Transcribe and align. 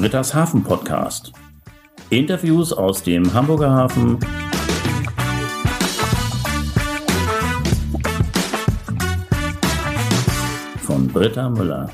Britta's 0.00 0.34
Hafen 0.34 0.64
Podcast. 0.64 1.30
Interviews 2.08 2.72
aus 2.72 3.02
dem 3.02 3.34
Hamburger 3.34 3.70
Hafen. 3.70 4.18
Von 10.78 11.06
Britta 11.08 11.50
Müller. 11.50 11.90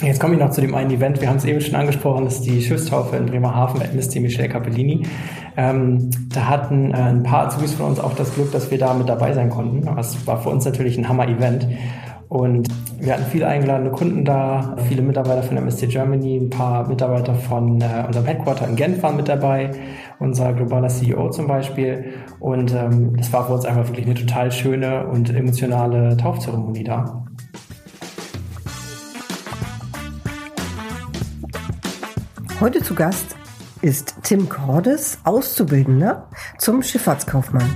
Jetzt 0.00 0.18
komme 0.18 0.32
ich 0.32 0.40
noch 0.40 0.48
zu 0.48 0.62
dem 0.62 0.74
einen 0.74 0.90
Event. 0.90 1.20
Wir 1.20 1.28
haben 1.28 1.36
es 1.36 1.44
eben 1.44 1.60
schon 1.60 1.74
angesprochen, 1.74 2.24
das 2.24 2.36
ist 2.36 2.46
die 2.46 2.62
Schiffstaufe 2.62 3.14
in 3.16 3.26
Bremerhaven 3.26 3.78
mit 3.78 3.92
MSC 3.92 4.20
Michel 4.20 4.48
Capellini. 4.48 5.06
Ähm, 5.58 6.10
da 6.30 6.48
hatten 6.48 6.92
äh, 6.92 6.94
ein 6.94 7.22
paar 7.24 7.46
Azubis 7.46 7.74
von 7.74 7.86
uns 7.86 8.00
auch 8.00 8.14
das 8.14 8.34
Glück, 8.34 8.52
dass 8.52 8.70
wir 8.70 8.78
da 8.78 8.94
mit 8.94 9.10
dabei 9.10 9.34
sein 9.34 9.50
konnten. 9.50 9.84
Das 9.84 10.26
war 10.26 10.42
für 10.42 10.48
uns 10.48 10.64
natürlich 10.64 10.96
ein 10.96 11.10
Hammer-Event. 11.10 11.66
Und 12.28 12.68
wir 12.98 13.12
hatten 13.12 13.24
viele 13.30 13.46
eingeladene 13.46 13.90
Kunden 13.90 14.24
da, 14.24 14.76
viele 14.88 15.02
Mitarbeiter 15.02 15.42
von 15.42 15.56
MSC 15.56 15.86
Germany, 15.86 16.38
ein 16.38 16.50
paar 16.50 16.88
Mitarbeiter 16.88 17.34
von 17.34 17.80
äh, 17.80 18.04
unserem 18.06 18.26
Headquarter 18.26 18.66
in 18.66 18.76
Genf 18.76 19.02
waren 19.02 19.16
mit 19.16 19.28
dabei, 19.28 19.70
unser 20.18 20.52
globaler 20.52 20.88
CEO 20.88 21.30
zum 21.30 21.46
Beispiel. 21.46 22.14
Und 22.40 22.72
ähm, 22.72 23.16
das 23.16 23.32
war 23.32 23.46
für 23.46 23.54
uns 23.54 23.64
einfach 23.64 23.86
wirklich 23.88 24.06
eine 24.06 24.14
total 24.14 24.50
schöne 24.50 25.06
und 25.06 25.34
emotionale 25.34 26.16
Taufzeremonie 26.16 26.84
da. 26.84 27.24
Heute 32.60 32.82
zu 32.82 32.94
Gast 32.94 33.36
ist 33.82 34.14
Tim 34.22 34.48
Cordes, 34.48 35.18
Auszubildender 35.24 36.28
zum 36.58 36.82
Schifffahrtskaufmann. 36.82 37.68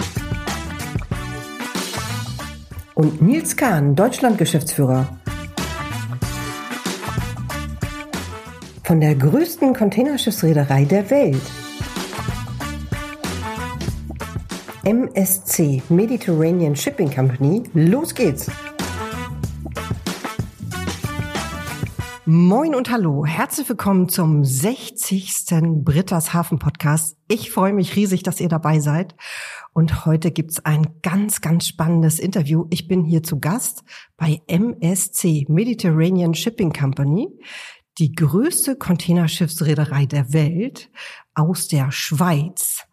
Und 2.98 3.22
Nils 3.22 3.56
Kahn, 3.56 3.94
Deutschland-Geschäftsführer. 3.94 5.06
Von 8.82 9.00
der 9.00 9.14
größten 9.14 9.72
Containerschiffsreederei 9.72 10.84
der 10.84 11.08
Welt. 11.08 11.40
MSC, 14.82 15.80
Mediterranean 15.88 16.74
Shipping 16.74 17.14
Company. 17.14 17.62
Los 17.72 18.12
geht's! 18.12 18.50
Moin 22.30 22.74
und 22.74 22.90
hallo, 22.90 23.24
herzlich 23.24 23.68
willkommen 23.68 24.08
zum 24.08 24.44
60. 24.44 25.32
Britta's 25.82 26.34
Hafen 26.34 26.58
Podcast. 26.58 27.16
Ich 27.26 27.50
freue 27.52 27.72
mich 27.72 27.96
riesig, 27.96 28.22
dass 28.22 28.40
ihr 28.40 28.48
dabei 28.48 28.80
seid. 28.80 29.14
Und 29.78 30.06
heute 30.06 30.32
gibt's 30.32 30.58
ein 30.64 30.88
ganz, 31.02 31.40
ganz 31.40 31.68
spannendes 31.68 32.18
Interview. 32.18 32.66
Ich 32.70 32.88
bin 32.88 33.04
hier 33.04 33.22
zu 33.22 33.38
Gast 33.38 33.84
bei 34.16 34.42
MSC, 34.48 35.46
Mediterranean 35.48 36.34
Shipping 36.34 36.72
Company, 36.72 37.28
die 37.98 38.10
größte 38.10 38.74
Containerschiffsreederei 38.74 40.06
der 40.06 40.32
Welt 40.32 40.90
aus 41.32 41.68
der 41.68 41.92
Schweiz. 41.92 42.88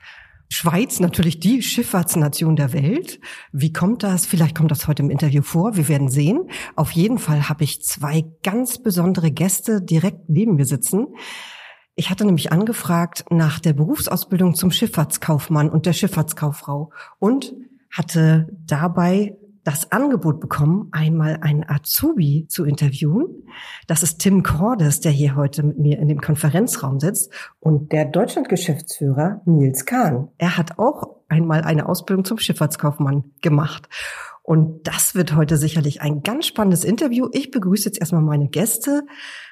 Schweiz 0.47 0.99
natürlich 0.99 1.39
die 1.39 1.63
Schifffahrtsnation 1.63 2.55
der 2.55 2.71
Welt. 2.71 3.19
Wie 3.51 3.73
kommt 3.73 4.03
das? 4.03 4.27
Vielleicht 4.27 4.55
kommt 4.55 4.69
das 4.69 4.87
heute 4.87 5.01
im 5.01 5.09
Interview 5.09 5.41
vor. 5.41 5.75
Wir 5.77 5.87
werden 5.87 6.09
sehen. 6.09 6.51
Auf 6.75 6.91
jeden 6.91 7.17
Fall 7.17 7.49
habe 7.49 7.63
ich 7.63 7.81
zwei 7.81 8.25
ganz 8.43 8.77
besondere 8.77 9.31
Gäste 9.31 9.81
direkt 9.81 10.29
neben 10.29 10.53
mir 10.53 10.65
sitzen. 10.65 11.07
Ich 11.97 12.09
hatte 12.09 12.25
nämlich 12.25 12.51
angefragt 12.51 13.23
nach 13.29 13.59
der 13.59 13.71
Berufsausbildung 13.71 14.53
zum 14.53 14.69
Schifffahrtskaufmann 14.69 15.69
und 15.69 15.85
der 15.85 15.93
Schifffahrtskauffrau 15.93 16.91
und 17.19 17.53
hatte 17.89 18.49
dabei 18.65 19.37
das 19.63 19.91
Angebot 19.91 20.41
bekommen, 20.41 20.89
einmal 20.91 21.39
einen 21.41 21.67
Azubi 21.67 22.47
zu 22.49 22.65
interviewen. 22.65 23.47
Das 23.87 24.03
ist 24.03 24.19
Tim 24.19 24.43
Cordes, 24.43 24.99
der 24.99 25.11
hier 25.11 25.35
heute 25.35 25.63
mit 25.63 25.79
mir 25.79 25.97
in 25.97 26.09
dem 26.09 26.19
Konferenzraum 26.19 26.99
sitzt 26.99 27.31
und 27.61 27.91
der 27.93 28.05
Deutschlandgeschäftsführer 28.05 29.41
Nils 29.45 29.85
Kahn. 29.85 30.27
Er 30.37 30.57
hat 30.57 30.77
auch 30.77 31.15
einmal 31.29 31.61
eine 31.61 31.87
Ausbildung 31.87 32.25
zum 32.25 32.37
Schifffahrtskaufmann 32.37 33.23
gemacht. 33.41 33.87
Und 34.43 34.85
das 34.85 35.15
wird 35.15 35.35
heute 35.35 35.57
sicherlich 35.57 36.01
ein 36.01 36.21
ganz 36.21 36.45
spannendes 36.45 36.83
Interview. 36.83 37.29
Ich 37.31 37.49
begrüße 37.49 37.85
jetzt 37.85 37.99
erstmal 37.99 38.21
meine 38.21 38.49
Gäste. 38.49 39.03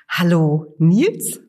Hallo 0.07 0.75
Nils. 0.77 1.39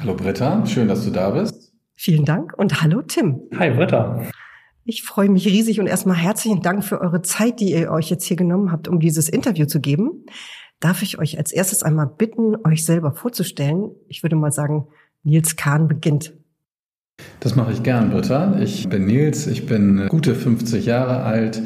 Hallo 0.00 0.14
Britta, 0.14 0.66
schön, 0.66 0.88
dass 0.88 1.04
du 1.04 1.10
da 1.10 1.30
bist. 1.30 1.72
Vielen 1.94 2.24
Dank 2.24 2.52
und 2.58 2.82
hallo 2.82 3.02
Tim. 3.02 3.42
Hi 3.56 3.70
Britta. 3.70 4.26
Ich 4.84 5.02
freue 5.02 5.28
mich 5.30 5.46
riesig 5.46 5.80
und 5.80 5.86
erstmal 5.86 6.16
herzlichen 6.16 6.60
Dank 6.60 6.84
für 6.84 7.00
eure 7.00 7.22
Zeit, 7.22 7.60
die 7.60 7.70
ihr 7.70 7.90
euch 7.90 8.10
jetzt 8.10 8.24
hier 8.24 8.36
genommen 8.36 8.72
habt, 8.72 8.88
um 8.88 8.98
dieses 9.00 9.28
Interview 9.28 9.66
zu 9.66 9.80
geben. 9.80 10.26
Darf 10.80 11.02
ich 11.02 11.18
euch 11.18 11.38
als 11.38 11.52
erstes 11.52 11.82
einmal 11.82 12.06
bitten, 12.06 12.56
euch 12.66 12.84
selber 12.84 13.12
vorzustellen? 13.12 13.92
Ich 14.08 14.22
würde 14.22 14.36
mal 14.36 14.52
sagen, 14.52 14.88
Nils 15.22 15.56
Kahn 15.56 15.88
beginnt. 15.88 16.34
Das 17.40 17.54
mache 17.54 17.72
ich 17.72 17.82
gern, 17.82 18.10
Britta. 18.10 18.58
Ich 18.60 18.88
bin 18.88 19.06
Nils, 19.06 19.46
ich 19.46 19.66
bin 19.66 20.08
gute 20.08 20.34
50 20.34 20.84
Jahre 20.84 21.22
alt, 21.22 21.62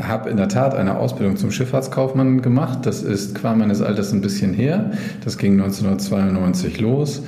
habe 0.00 0.30
in 0.30 0.36
der 0.36 0.48
Tat 0.48 0.74
eine 0.74 0.98
Ausbildung 0.98 1.36
zum 1.36 1.50
Schifffahrtskaufmann 1.50 2.40
gemacht. 2.40 2.86
Das 2.86 3.02
ist 3.02 3.34
qua 3.34 3.54
meines 3.54 3.82
Alters 3.82 4.12
ein 4.12 4.22
bisschen 4.22 4.54
her. 4.54 4.92
Das 5.24 5.36
ging 5.36 5.52
1992 5.52 6.80
los. 6.80 7.22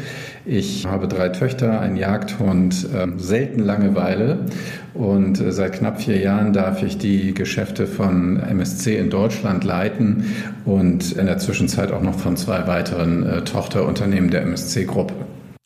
Ich 0.50 0.86
habe 0.86 1.08
drei 1.08 1.28
Töchter, 1.28 1.78
einen 1.78 1.98
Jagdhund, 1.98 2.88
äh, 2.94 3.06
selten 3.18 3.60
Langeweile 3.60 4.46
und 4.94 5.38
äh, 5.42 5.52
seit 5.52 5.74
knapp 5.74 6.00
vier 6.00 6.18
Jahren 6.18 6.54
darf 6.54 6.82
ich 6.82 6.96
die 6.96 7.34
Geschäfte 7.34 7.86
von 7.86 8.40
MSC 8.40 8.96
in 8.96 9.10
Deutschland 9.10 9.64
leiten 9.64 10.24
und 10.64 11.12
in 11.12 11.26
der 11.26 11.36
Zwischenzeit 11.36 11.92
auch 11.92 12.00
noch 12.00 12.18
von 12.18 12.38
zwei 12.38 12.66
weiteren 12.66 13.26
äh, 13.26 13.44
Tochterunternehmen 13.44 14.30
der 14.30 14.40
MSC-Gruppe. 14.40 15.12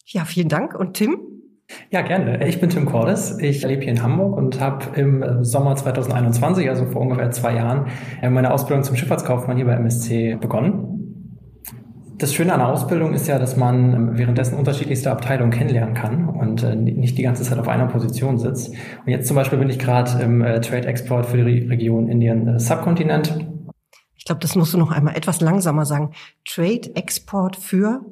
Ja, 0.04 0.24
vielen 0.24 0.48
Dank. 0.48 0.74
Und 0.74 0.94
Tim? 0.94 1.16
Ja, 1.90 2.02
gerne. 2.02 2.44
Ich 2.48 2.60
bin 2.60 2.68
Tim 2.68 2.84
Cordes. 2.84 3.38
Ich 3.38 3.62
lebe 3.62 3.82
hier 3.82 3.92
in 3.92 4.02
Hamburg 4.02 4.36
und 4.36 4.60
habe 4.60 4.98
im 4.98 5.44
Sommer 5.44 5.76
2021, 5.76 6.68
also 6.68 6.86
vor 6.86 7.02
ungefähr 7.02 7.30
zwei 7.30 7.54
Jahren, 7.54 7.86
meine 8.20 8.52
Ausbildung 8.52 8.82
zum 8.82 8.96
Schifffahrtskaufmann 8.96 9.56
hier 9.56 9.66
bei 9.66 9.74
MSC 9.74 10.38
begonnen. 10.40 10.91
Das 12.22 12.32
Schöne 12.32 12.52
an 12.52 12.60
der 12.60 12.68
Ausbildung 12.68 13.14
ist 13.14 13.26
ja, 13.26 13.40
dass 13.40 13.56
man 13.56 13.92
ähm, 13.92 14.10
währenddessen 14.16 14.56
unterschiedlichste 14.56 15.10
Abteilungen 15.10 15.50
kennenlernen 15.50 15.92
kann 15.92 16.28
und 16.28 16.62
äh, 16.62 16.76
nicht 16.76 17.18
die 17.18 17.24
ganze 17.24 17.42
Zeit 17.42 17.58
auf 17.58 17.66
einer 17.66 17.88
Position 17.88 18.38
sitzt. 18.38 18.68
Und 18.68 19.08
jetzt 19.08 19.26
zum 19.26 19.34
Beispiel 19.34 19.58
bin 19.58 19.68
ich 19.68 19.80
gerade 19.80 20.22
im 20.22 20.40
äh, 20.40 20.60
Trade 20.60 20.86
Export 20.86 21.26
für 21.26 21.44
die 21.44 21.66
Region 21.66 22.06
Indien 22.06 22.46
äh, 22.46 22.60
Subkontinent. 22.60 23.44
Ich 24.14 24.24
glaube, 24.24 24.40
das 24.40 24.54
musst 24.54 24.72
du 24.72 24.78
noch 24.78 24.92
einmal 24.92 25.16
etwas 25.16 25.40
langsamer 25.40 25.84
sagen. 25.84 26.12
Trade 26.44 26.94
Export 26.94 27.56
für? 27.56 28.02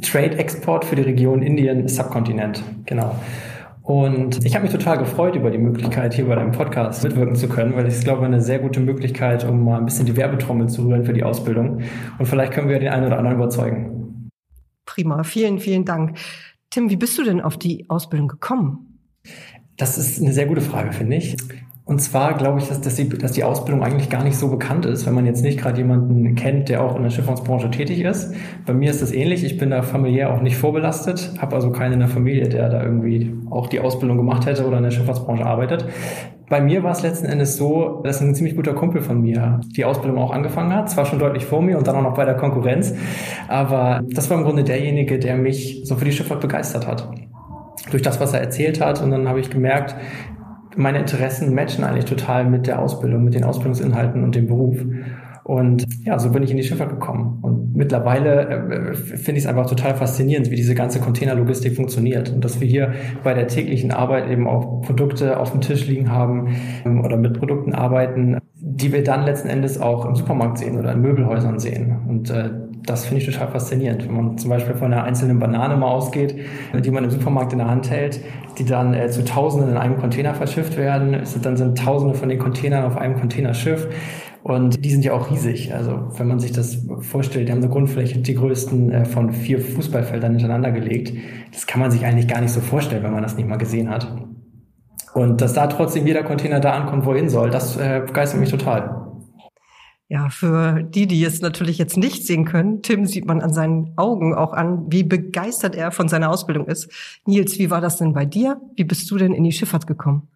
Trade 0.00 0.38
Export 0.38 0.86
für 0.86 0.96
die 0.96 1.02
Region 1.02 1.42
Indien 1.42 1.86
Subkontinent, 1.86 2.64
genau. 2.86 3.14
Und 3.82 4.44
ich 4.44 4.54
habe 4.54 4.64
mich 4.64 4.72
total 4.72 4.98
gefreut 4.98 5.36
über 5.36 5.50
die 5.50 5.58
Möglichkeit, 5.58 6.14
hier 6.14 6.26
bei 6.26 6.34
deinem 6.34 6.52
Podcast 6.52 7.02
mitwirken 7.02 7.34
zu 7.34 7.48
können, 7.48 7.74
weil 7.74 7.86
ich 7.86 7.94
es 7.94 8.04
glaube, 8.04 8.24
eine 8.24 8.40
sehr 8.40 8.58
gute 8.58 8.80
Möglichkeit, 8.80 9.44
um 9.48 9.64
mal 9.64 9.78
ein 9.78 9.86
bisschen 9.86 10.06
die 10.06 10.16
Werbetrommel 10.16 10.68
zu 10.68 10.86
rühren 10.86 11.04
für 11.04 11.12
die 11.12 11.24
Ausbildung. 11.24 11.80
Und 12.18 12.26
vielleicht 12.26 12.52
können 12.52 12.68
wir 12.68 12.78
den 12.78 12.90
einen 12.90 13.06
oder 13.06 13.18
anderen 13.18 13.36
überzeugen. 13.36 14.28
Prima, 14.84 15.22
vielen, 15.22 15.58
vielen 15.58 15.84
Dank. 15.84 16.18
Tim, 16.68 16.90
wie 16.90 16.96
bist 16.96 17.18
du 17.18 17.24
denn 17.24 17.40
auf 17.40 17.56
die 17.56 17.88
Ausbildung 17.88 18.28
gekommen? 18.28 18.98
Das 19.76 19.96
ist 19.96 20.20
eine 20.20 20.32
sehr 20.32 20.46
gute 20.46 20.60
Frage, 20.60 20.92
finde 20.92 21.16
ich. 21.16 21.36
Und 21.90 21.98
zwar 21.98 22.34
glaube 22.34 22.60
ich, 22.60 22.68
dass, 22.68 22.80
dass, 22.80 22.94
die, 22.94 23.08
dass 23.08 23.32
die 23.32 23.42
Ausbildung 23.42 23.82
eigentlich 23.82 24.08
gar 24.08 24.22
nicht 24.22 24.36
so 24.36 24.46
bekannt 24.46 24.86
ist, 24.86 25.06
wenn 25.06 25.14
man 25.14 25.26
jetzt 25.26 25.42
nicht 25.42 25.58
gerade 25.58 25.78
jemanden 25.78 26.36
kennt, 26.36 26.68
der 26.68 26.84
auch 26.84 26.94
in 26.94 27.02
der 27.02 27.10
Schifffahrtsbranche 27.10 27.68
tätig 27.68 28.04
ist. 28.04 28.32
Bei 28.64 28.72
mir 28.72 28.92
ist 28.92 29.02
das 29.02 29.10
ähnlich. 29.10 29.42
Ich 29.42 29.58
bin 29.58 29.70
da 29.70 29.82
familiär 29.82 30.32
auch 30.32 30.40
nicht 30.40 30.56
vorbelastet, 30.56 31.32
habe 31.40 31.56
also 31.56 31.72
keinen 31.72 31.94
in 31.94 31.98
der 31.98 32.08
Familie, 32.08 32.48
der 32.48 32.68
da 32.68 32.80
irgendwie 32.80 33.34
auch 33.50 33.66
die 33.66 33.80
Ausbildung 33.80 34.18
gemacht 34.18 34.46
hätte 34.46 34.68
oder 34.68 34.76
in 34.76 34.84
der 34.84 34.92
Schifffahrtsbranche 34.92 35.44
arbeitet. 35.44 35.84
Bei 36.48 36.60
mir 36.60 36.84
war 36.84 36.92
es 36.92 37.02
letzten 37.02 37.26
Endes 37.26 37.56
so, 37.56 38.02
dass 38.04 38.20
ein 38.20 38.36
ziemlich 38.36 38.54
guter 38.54 38.74
Kumpel 38.74 39.02
von 39.02 39.20
mir 39.20 39.60
die 39.76 39.84
Ausbildung 39.84 40.18
auch 40.18 40.30
angefangen 40.30 40.72
hat. 40.72 40.90
Zwar 40.90 41.06
schon 41.06 41.18
deutlich 41.18 41.44
vor 41.44 41.60
mir 41.60 41.76
und 41.76 41.88
dann 41.88 41.96
auch 41.96 42.02
noch 42.02 42.14
bei 42.14 42.24
der 42.24 42.34
Konkurrenz. 42.34 42.94
Aber 43.48 44.00
das 44.08 44.30
war 44.30 44.38
im 44.38 44.44
Grunde 44.44 44.62
derjenige, 44.62 45.18
der 45.18 45.36
mich 45.36 45.80
so 45.82 45.96
für 45.96 46.04
die 46.04 46.12
Schifffahrt 46.12 46.40
begeistert 46.40 46.86
hat 46.86 47.10
durch 47.90 48.02
das, 48.02 48.20
was 48.20 48.32
er 48.32 48.40
erzählt 48.40 48.80
hat. 48.80 49.02
Und 49.02 49.10
dann 49.10 49.28
habe 49.28 49.40
ich 49.40 49.50
gemerkt, 49.50 49.96
meine 50.76 50.98
Interessen 50.98 51.54
matchen 51.54 51.84
eigentlich 51.84 52.04
total 52.04 52.44
mit 52.44 52.66
der 52.66 52.80
Ausbildung, 52.80 53.24
mit 53.24 53.34
den 53.34 53.44
Ausbildungsinhalten 53.44 54.22
und 54.22 54.34
dem 54.34 54.46
Beruf. 54.46 54.84
Und 55.50 55.84
ja, 56.04 56.18
so 56.18 56.30
bin 56.30 56.42
ich 56.42 56.50
in 56.50 56.58
die 56.58 56.62
Schifffahrt 56.62 56.90
gekommen. 56.90 57.38
Und 57.42 57.74
mittlerweile 57.74 58.92
äh, 58.92 58.94
finde 58.94 59.38
ich 59.38 59.44
es 59.44 59.46
einfach 59.46 59.66
total 59.66 59.96
faszinierend, 59.96 60.50
wie 60.50 60.54
diese 60.54 60.74
ganze 60.74 61.00
Containerlogistik 61.00 61.74
funktioniert. 61.74 62.30
Und 62.30 62.44
dass 62.44 62.60
wir 62.60 62.68
hier 62.68 62.92
bei 63.24 63.34
der 63.34 63.48
täglichen 63.48 63.90
Arbeit 63.90 64.30
eben 64.30 64.46
auch 64.46 64.82
Produkte 64.82 65.40
auf 65.40 65.50
dem 65.50 65.60
Tisch 65.60 65.88
liegen 65.88 66.12
haben 66.12 66.54
ähm, 66.84 67.04
oder 67.04 67.16
mit 67.16 67.36
Produkten 67.36 67.74
arbeiten, 67.74 68.38
die 68.54 68.92
wir 68.92 69.02
dann 69.02 69.24
letzten 69.24 69.48
Endes 69.48 69.80
auch 69.80 70.04
im 70.04 70.14
Supermarkt 70.14 70.58
sehen 70.58 70.78
oder 70.78 70.92
in 70.92 71.00
Möbelhäusern 71.00 71.58
sehen. 71.58 71.96
Und 72.06 72.30
äh, 72.30 72.50
das 72.84 73.06
finde 73.06 73.22
ich 73.22 73.30
total 73.30 73.48
faszinierend. 73.48 74.06
Wenn 74.06 74.14
man 74.14 74.38
zum 74.38 74.50
Beispiel 74.50 74.74
von 74.74 74.92
einer 74.92 75.04
einzelnen 75.04 75.38
Banane 75.38 75.76
mal 75.76 75.88
ausgeht, 75.88 76.36
die 76.74 76.90
man 76.90 77.04
im 77.04 77.10
Supermarkt 77.10 77.52
in 77.52 77.58
der 77.58 77.68
Hand 77.68 77.90
hält, 77.90 78.20
die 78.58 78.64
dann 78.64 78.94
äh, 78.94 79.08
zu 79.10 79.24
Tausenden 79.24 79.70
in 79.70 79.76
einem 79.76 79.98
Container 79.98 80.34
verschifft 80.34 80.76
werden, 80.76 81.22
dann 81.42 81.56
sind 81.56 81.78
Tausende 81.78 82.14
von 82.14 82.28
den 82.28 82.38
Containern 82.38 82.84
auf 82.84 82.96
einem 82.96 83.18
Containerschiff. 83.18 83.88
Und 84.42 84.84
die 84.84 84.90
sind 84.90 85.04
ja 85.04 85.12
auch 85.12 85.30
riesig. 85.30 85.74
Also 85.74 86.08
wenn 86.16 86.26
man 86.26 86.40
sich 86.40 86.52
das 86.52 86.86
vorstellt, 87.00 87.48
die 87.48 87.52
haben 87.52 87.60
eine 87.60 87.70
Grundfläche, 87.70 88.18
die 88.20 88.34
größten 88.34 88.90
äh, 88.90 89.04
von 89.04 89.32
vier 89.32 89.60
Fußballfeldern 89.60 90.32
hintereinander 90.32 90.72
gelegt. 90.72 91.12
Das 91.52 91.66
kann 91.66 91.80
man 91.80 91.90
sich 91.90 92.04
eigentlich 92.04 92.28
gar 92.28 92.40
nicht 92.40 92.52
so 92.52 92.60
vorstellen, 92.60 93.02
wenn 93.02 93.12
man 93.12 93.22
das 93.22 93.36
nicht 93.36 93.48
mal 93.48 93.56
gesehen 93.56 93.90
hat. 93.90 94.10
Und 95.12 95.40
dass 95.40 95.54
da 95.54 95.66
trotzdem 95.66 96.06
jeder 96.06 96.22
Container 96.22 96.60
da 96.60 96.72
ankommt, 96.72 97.04
wo 97.04 97.10
er 97.10 97.18
hin 97.18 97.28
soll, 97.28 97.50
das 97.50 97.76
äh, 97.76 98.02
begeistert 98.06 98.40
mich 98.40 98.50
total. 98.50 98.99
Ja, 100.12 100.28
für 100.28 100.82
die, 100.82 101.06
die 101.06 101.22
es 101.22 101.40
natürlich 101.40 101.78
jetzt 101.78 101.96
nicht 101.96 102.26
sehen 102.26 102.44
können, 102.44 102.82
Tim 102.82 103.06
sieht 103.06 103.26
man 103.26 103.40
an 103.40 103.52
seinen 103.52 103.92
Augen 103.94 104.34
auch 104.34 104.52
an, 104.52 104.86
wie 104.90 105.04
begeistert 105.04 105.76
er 105.76 105.92
von 105.92 106.08
seiner 106.08 106.30
Ausbildung 106.30 106.66
ist. 106.66 106.90
Nils, 107.26 107.60
wie 107.60 107.70
war 107.70 107.80
das 107.80 107.98
denn 107.98 108.12
bei 108.12 108.24
dir? 108.24 108.60
Wie 108.74 108.82
bist 108.82 109.08
du 109.08 109.18
denn 109.18 109.32
in 109.32 109.44
die 109.44 109.52
Schifffahrt 109.52 109.86
gekommen? 109.86 110.26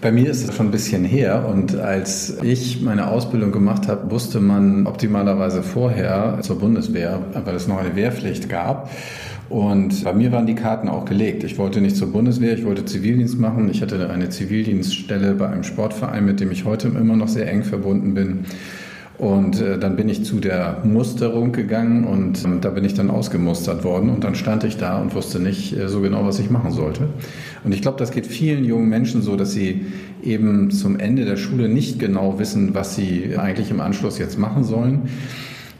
Bei 0.00 0.10
mir 0.10 0.30
ist 0.30 0.48
es 0.48 0.56
schon 0.56 0.68
ein 0.68 0.70
bisschen 0.70 1.04
her 1.04 1.46
und 1.46 1.76
als 1.76 2.42
ich 2.42 2.80
meine 2.80 3.08
Ausbildung 3.08 3.52
gemacht 3.52 3.86
habe, 3.86 4.10
wusste 4.10 4.40
man 4.40 4.86
optimalerweise 4.86 5.62
vorher 5.62 6.38
zur 6.40 6.58
Bundeswehr, 6.58 7.20
weil 7.44 7.54
es 7.54 7.68
noch 7.68 7.78
eine 7.78 7.96
Wehrpflicht 7.96 8.48
gab. 8.48 8.88
Und 9.52 10.02
bei 10.02 10.14
mir 10.14 10.32
waren 10.32 10.46
die 10.46 10.54
Karten 10.54 10.88
auch 10.88 11.04
gelegt. 11.04 11.44
Ich 11.44 11.58
wollte 11.58 11.82
nicht 11.82 11.94
zur 11.94 12.10
Bundeswehr, 12.10 12.54
ich 12.54 12.64
wollte 12.64 12.86
Zivildienst 12.86 13.38
machen. 13.38 13.68
Ich 13.68 13.82
hatte 13.82 14.08
eine 14.08 14.30
Zivildienststelle 14.30 15.34
bei 15.34 15.46
einem 15.46 15.62
Sportverein, 15.62 16.24
mit 16.24 16.40
dem 16.40 16.50
ich 16.50 16.64
heute 16.64 16.88
immer 16.88 17.16
noch 17.16 17.28
sehr 17.28 17.46
eng 17.52 17.62
verbunden 17.62 18.14
bin. 18.14 18.46
Und 19.18 19.60
äh, 19.60 19.78
dann 19.78 19.94
bin 19.94 20.08
ich 20.08 20.24
zu 20.24 20.40
der 20.40 20.78
Musterung 20.84 21.52
gegangen 21.52 22.04
und 22.04 22.42
ähm, 22.46 22.62
da 22.62 22.70
bin 22.70 22.86
ich 22.86 22.94
dann 22.94 23.10
ausgemustert 23.10 23.84
worden 23.84 24.08
und 24.08 24.24
dann 24.24 24.36
stand 24.36 24.64
ich 24.64 24.78
da 24.78 24.98
und 25.02 25.14
wusste 25.14 25.38
nicht 25.38 25.78
äh, 25.78 25.86
so 25.90 26.00
genau, 26.00 26.24
was 26.24 26.38
ich 26.38 26.48
machen 26.48 26.72
sollte. 26.72 27.08
Und 27.62 27.74
ich 27.74 27.82
glaube, 27.82 27.98
das 27.98 28.10
geht 28.10 28.26
vielen 28.26 28.64
jungen 28.64 28.88
Menschen 28.88 29.20
so, 29.20 29.36
dass 29.36 29.52
sie 29.52 29.84
eben 30.22 30.70
zum 30.70 30.98
Ende 30.98 31.26
der 31.26 31.36
Schule 31.36 31.68
nicht 31.68 31.98
genau 31.98 32.38
wissen, 32.38 32.74
was 32.74 32.96
sie 32.96 33.36
eigentlich 33.36 33.70
im 33.70 33.82
Anschluss 33.82 34.18
jetzt 34.18 34.38
machen 34.38 34.64
sollen. 34.64 35.10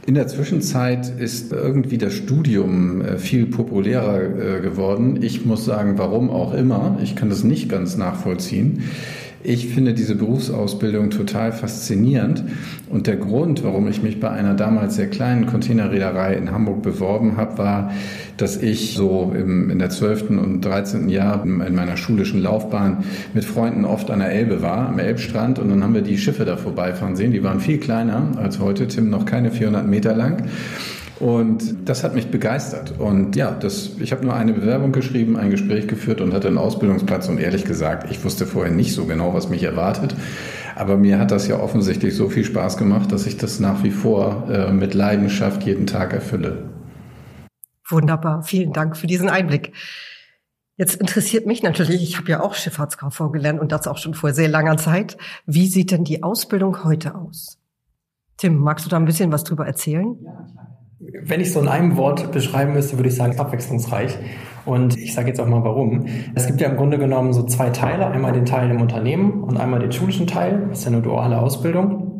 In 0.04 0.14
der 0.14 0.26
Zwischenzeit 0.26 1.08
ist 1.20 1.52
irgendwie 1.52 1.96
das 1.96 2.12
Studium 2.12 3.02
äh, 3.02 3.18
viel 3.18 3.46
populärer 3.46 4.56
äh, 4.56 4.60
geworden. 4.60 5.22
Ich 5.22 5.46
muss 5.46 5.64
sagen, 5.64 5.96
warum 5.96 6.28
auch 6.28 6.54
immer. 6.54 6.98
Ich 7.00 7.14
kann 7.14 7.30
das 7.30 7.44
nicht 7.44 7.68
ganz 7.68 7.96
nachvollziehen. 7.96 8.82
Ich 9.44 9.68
finde 9.68 9.92
diese 9.92 10.14
Berufsausbildung 10.14 11.10
total 11.10 11.50
faszinierend. 11.50 12.44
Und 12.88 13.08
der 13.08 13.16
Grund, 13.16 13.64
warum 13.64 13.88
ich 13.88 14.00
mich 14.00 14.20
bei 14.20 14.30
einer 14.30 14.54
damals 14.54 14.94
sehr 14.94 15.08
kleinen 15.08 15.46
Containerreederei 15.46 16.34
in 16.34 16.52
Hamburg 16.52 16.82
beworben 16.82 17.36
habe, 17.36 17.58
war, 17.58 17.92
dass 18.36 18.56
ich 18.62 18.94
so 18.94 19.32
im, 19.36 19.68
in 19.70 19.80
der 19.80 19.90
12. 19.90 20.30
und 20.30 20.60
13. 20.60 21.08
Jahr 21.08 21.42
in 21.44 21.74
meiner 21.74 21.96
schulischen 21.96 22.40
Laufbahn 22.40 23.04
mit 23.34 23.44
Freunden 23.44 23.84
oft 23.84 24.12
an 24.12 24.20
der 24.20 24.30
Elbe 24.30 24.62
war, 24.62 24.88
am 24.88 24.98
Elbstrand. 25.00 25.58
Und 25.58 25.70
dann 25.70 25.82
haben 25.82 25.94
wir 25.94 26.02
die 26.02 26.18
Schiffe 26.18 26.44
da 26.44 26.56
vorbeifahren 26.56 27.16
sehen. 27.16 27.32
Die 27.32 27.42
waren 27.42 27.58
viel 27.58 27.78
kleiner 27.78 28.28
als 28.36 28.60
heute. 28.60 28.86
Tim 28.86 29.10
noch 29.10 29.26
keine 29.26 29.50
400 29.50 29.88
Meter 29.88 30.14
lang. 30.14 30.44
Und 31.22 31.88
das 31.88 32.02
hat 32.02 32.16
mich 32.16 32.32
begeistert. 32.32 32.98
Und 32.98 33.36
ja, 33.36 33.52
das, 33.52 33.92
ich 34.00 34.10
habe 34.10 34.24
nur 34.24 34.34
eine 34.34 34.52
Bewerbung 34.52 34.90
geschrieben, 34.90 35.36
ein 35.36 35.50
Gespräch 35.50 35.86
geführt 35.86 36.20
und 36.20 36.34
hatte 36.34 36.48
einen 36.48 36.58
Ausbildungsplatz. 36.58 37.28
Und 37.28 37.38
ehrlich 37.38 37.64
gesagt, 37.64 38.10
ich 38.10 38.24
wusste 38.24 38.44
vorher 38.44 38.72
nicht 38.72 38.92
so 38.92 39.06
genau, 39.06 39.32
was 39.32 39.48
mich 39.48 39.62
erwartet. 39.62 40.16
Aber 40.74 40.96
mir 40.96 41.20
hat 41.20 41.30
das 41.30 41.46
ja 41.46 41.60
offensichtlich 41.60 42.16
so 42.16 42.28
viel 42.28 42.42
Spaß 42.42 42.76
gemacht, 42.76 43.12
dass 43.12 43.24
ich 43.26 43.36
das 43.36 43.60
nach 43.60 43.84
wie 43.84 43.92
vor 43.92 44.48
äh, 44.50 44.72
mit 44.72 44.94
Leidenschaft 44.94 45.62
jeden 45.62 45.86
Tag 45.86 46.12
erfülle. 46.12 46.70
Wunderbar. 47.88 48.42
Vielen 48.42 48.72
Dank 48.72 48.96
für 48.96 49.06
diesen 49.06 49.28
Einblick. 49.28 49.74
Jetzt 50.76 50.96
interessiert 50.96 51.46
mich 51.46 51.62
natürlich, 51.62 52.02
ich 52.02 52.18
habe 52.18 52.32
ja 52.32 52.40
auch 52.40 52.54
Schifffahrtskauffrau 52.54 53.30
gelernt 53.30 53.60
und 53.60 53.70
das 53.70 53.86
auch 53.86 53.98
schon 53.98 54.14
vor 54.14 54.32
sehr 54.32 54.48
langer 54.48 54.76
Zeit. 54.76 55.16
Wie 55.46 55.68
sieht 55.68 55.92
denn 55.92 56.02
die 56.02 56.24
Ausbildung 56.24 56.82
heute 56.82 57.14
aus? 57.14 57.58
Tim, 58.38 58.56
magst 58.56 58.86
du 58.86 58.90
da 58.90 58.96
ein 58.96 59.04
bisschen 59.04 59.30
was 59.30 59.44
drüber 59.44 59.66
erzählen? 59.66 60.16
Ja, 60.20 60.32
klar. 60.52 60.71
Wenn 61.24 61.40
ich 61.40 61.52
so 61.52 61.60
in 61.60 61.68
einem 61.68 61.96
Wort 61.96 62.32
beschreiben 62.32 62.72
müsste, 62.74 62.96
würde 62.96 63.08
ich 63.08 63.16
sagen 63.16 63.38
abwechslungsreich. 63.38 64.18
Und 64.64 64.96
ich 64.96 65.14
sage 65.14 65.28
jetzt 65.28 65.40
auch 65.40 65.48
mal 65.48 65.64
warum. 65.64 66.06
Es 66.34 66.46
gibt 66.46 66.60
ja 66.60 66.68
im 66.68 66.76
Grunde 66.76 66.98
genommen 66.98 67.32
so 67.32 67.42
zwei 67.44 67.70
Teile. 67.70 68.06
Einmal 68.06 68.32
den 68.32 68.44
Teil 68.44 68.70
im 68.70 68.80
Unternehmen 68.80 69.42
und 69.42 69.58
einmal 69.58 69.80
den 69.80 69.92
schulischen 69.92 70.26
Teil. 70.26 70.66
Das 70.68 70.80
ist 70.80 70.84
ja 70.84 70.92
eine 70.92 71.02
duale 71.02 71.40
Ausbildung. 71.40 72.12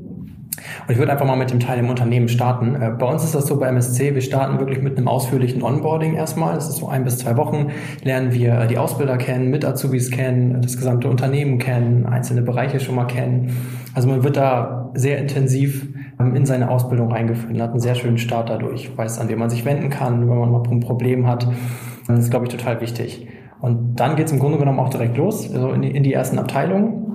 Und 0.87 0.93
ich 0.93 0.99
würde 0.99 1.12
einfach 1.12 1.26
mal 1.26 1.37
mit 1.37 1.50
dem 1.50 1.61
Teil 1.61 1.79
im 1.79 1.88
Unternehmen 1.88 2.29
starten. 2.29 2.75
Äh, 2.75 2.90
bei 2.99 3.06
uns 3.06 3.25
ist 3.25 3.34
das 3.34 3.46
so 3.46 3.58
bei 3.58 3.69
MSC, 3.69 4.14
wir 4.14 4.20
starten 4.20 4.58
wirklich 4.58 4.82
mit 4.82 4.99
einem 4.99 5.08
ausführlichen 5.08 5.62
Onboarding 5.62 6.14
erstmal. 6.14 6.55
Das 6.55 6.69
ist 6.69 6.76
so 6.76 6.88
ein 6.88 7.05
bis 7.05 7.19
zwei 7.19 7.37
Wochen. 7.37 7.69
Lernen 8.02 8.32
wir 8.32 8.67
die 8.67 8.79
Ausbilder 8.79 9.17
kennen, 9.17 9.50
mit 9.50 9.64
Azubis 9.64 10.11
kennen, 10.11 10.61
das 10.61 10.76
gesamte 10.76 11.08
Unternehmen 11.08 11.58
kennen, 11.58 12.06
einzelne 12.06 12.43
Bereiche 12.43 12.81
schon 12.81 12.96
mal 12.96 13.06
kennen. 13.06 13.56
Also 13.94 14.08
man 14.08 14.25
wird 14.25 14.37
da 14.37 14.90
sehr 14.94 15.19
intensiv 15.19 15.87
in 16.34 16.46
seine 16.46 16.70
Ausbildung 16.70 17.10
reingeführt 17.10 17.52
und 17.52 17.60
hat 17.60 17.70
einen 17.70 17.80
sehr 17.80 17.94
schönen 17.94 18.19
Start 18.19 18.50
dadurch. 18.50 18.96
Weiß, 18.96 19.19
an 19.19 19.28
wen 19.28 19.38
man 19.38 19.50
sich 19.50 19.64
wenden 19.64 19.90
kann, 19.90 20.28
wenn 20.28 20.38
man 20.38 20.50
mal 20.50 20.62
ein 20.70 20.80
Problem 20.80 21.26
hat. 21.26 21.46
Das 22.06 22.19
ist, 22.19 22.30
glaube 22.30 22.46
ich, 22.46 22.52
total 22.52 22.80
wichtig. 22.80 23.28
Und 23.60 23.96
dann 23.96 24.16
geht 24.16 24.26
es 24.26 24.32
im 24.32 24.38
Grunde 24.38 24.58
genommen 24.58 24.80
auch 24.80 24.90
direkt 24.90 25.16
los, 25.16 25.52
also 25.52 25.70
in 25.70 25.82
die, 25.82 25.90
in 25.90 26.02
die 26.02 26.12
ersten 26.12 26.38
Abteilungen. 26.38 27.12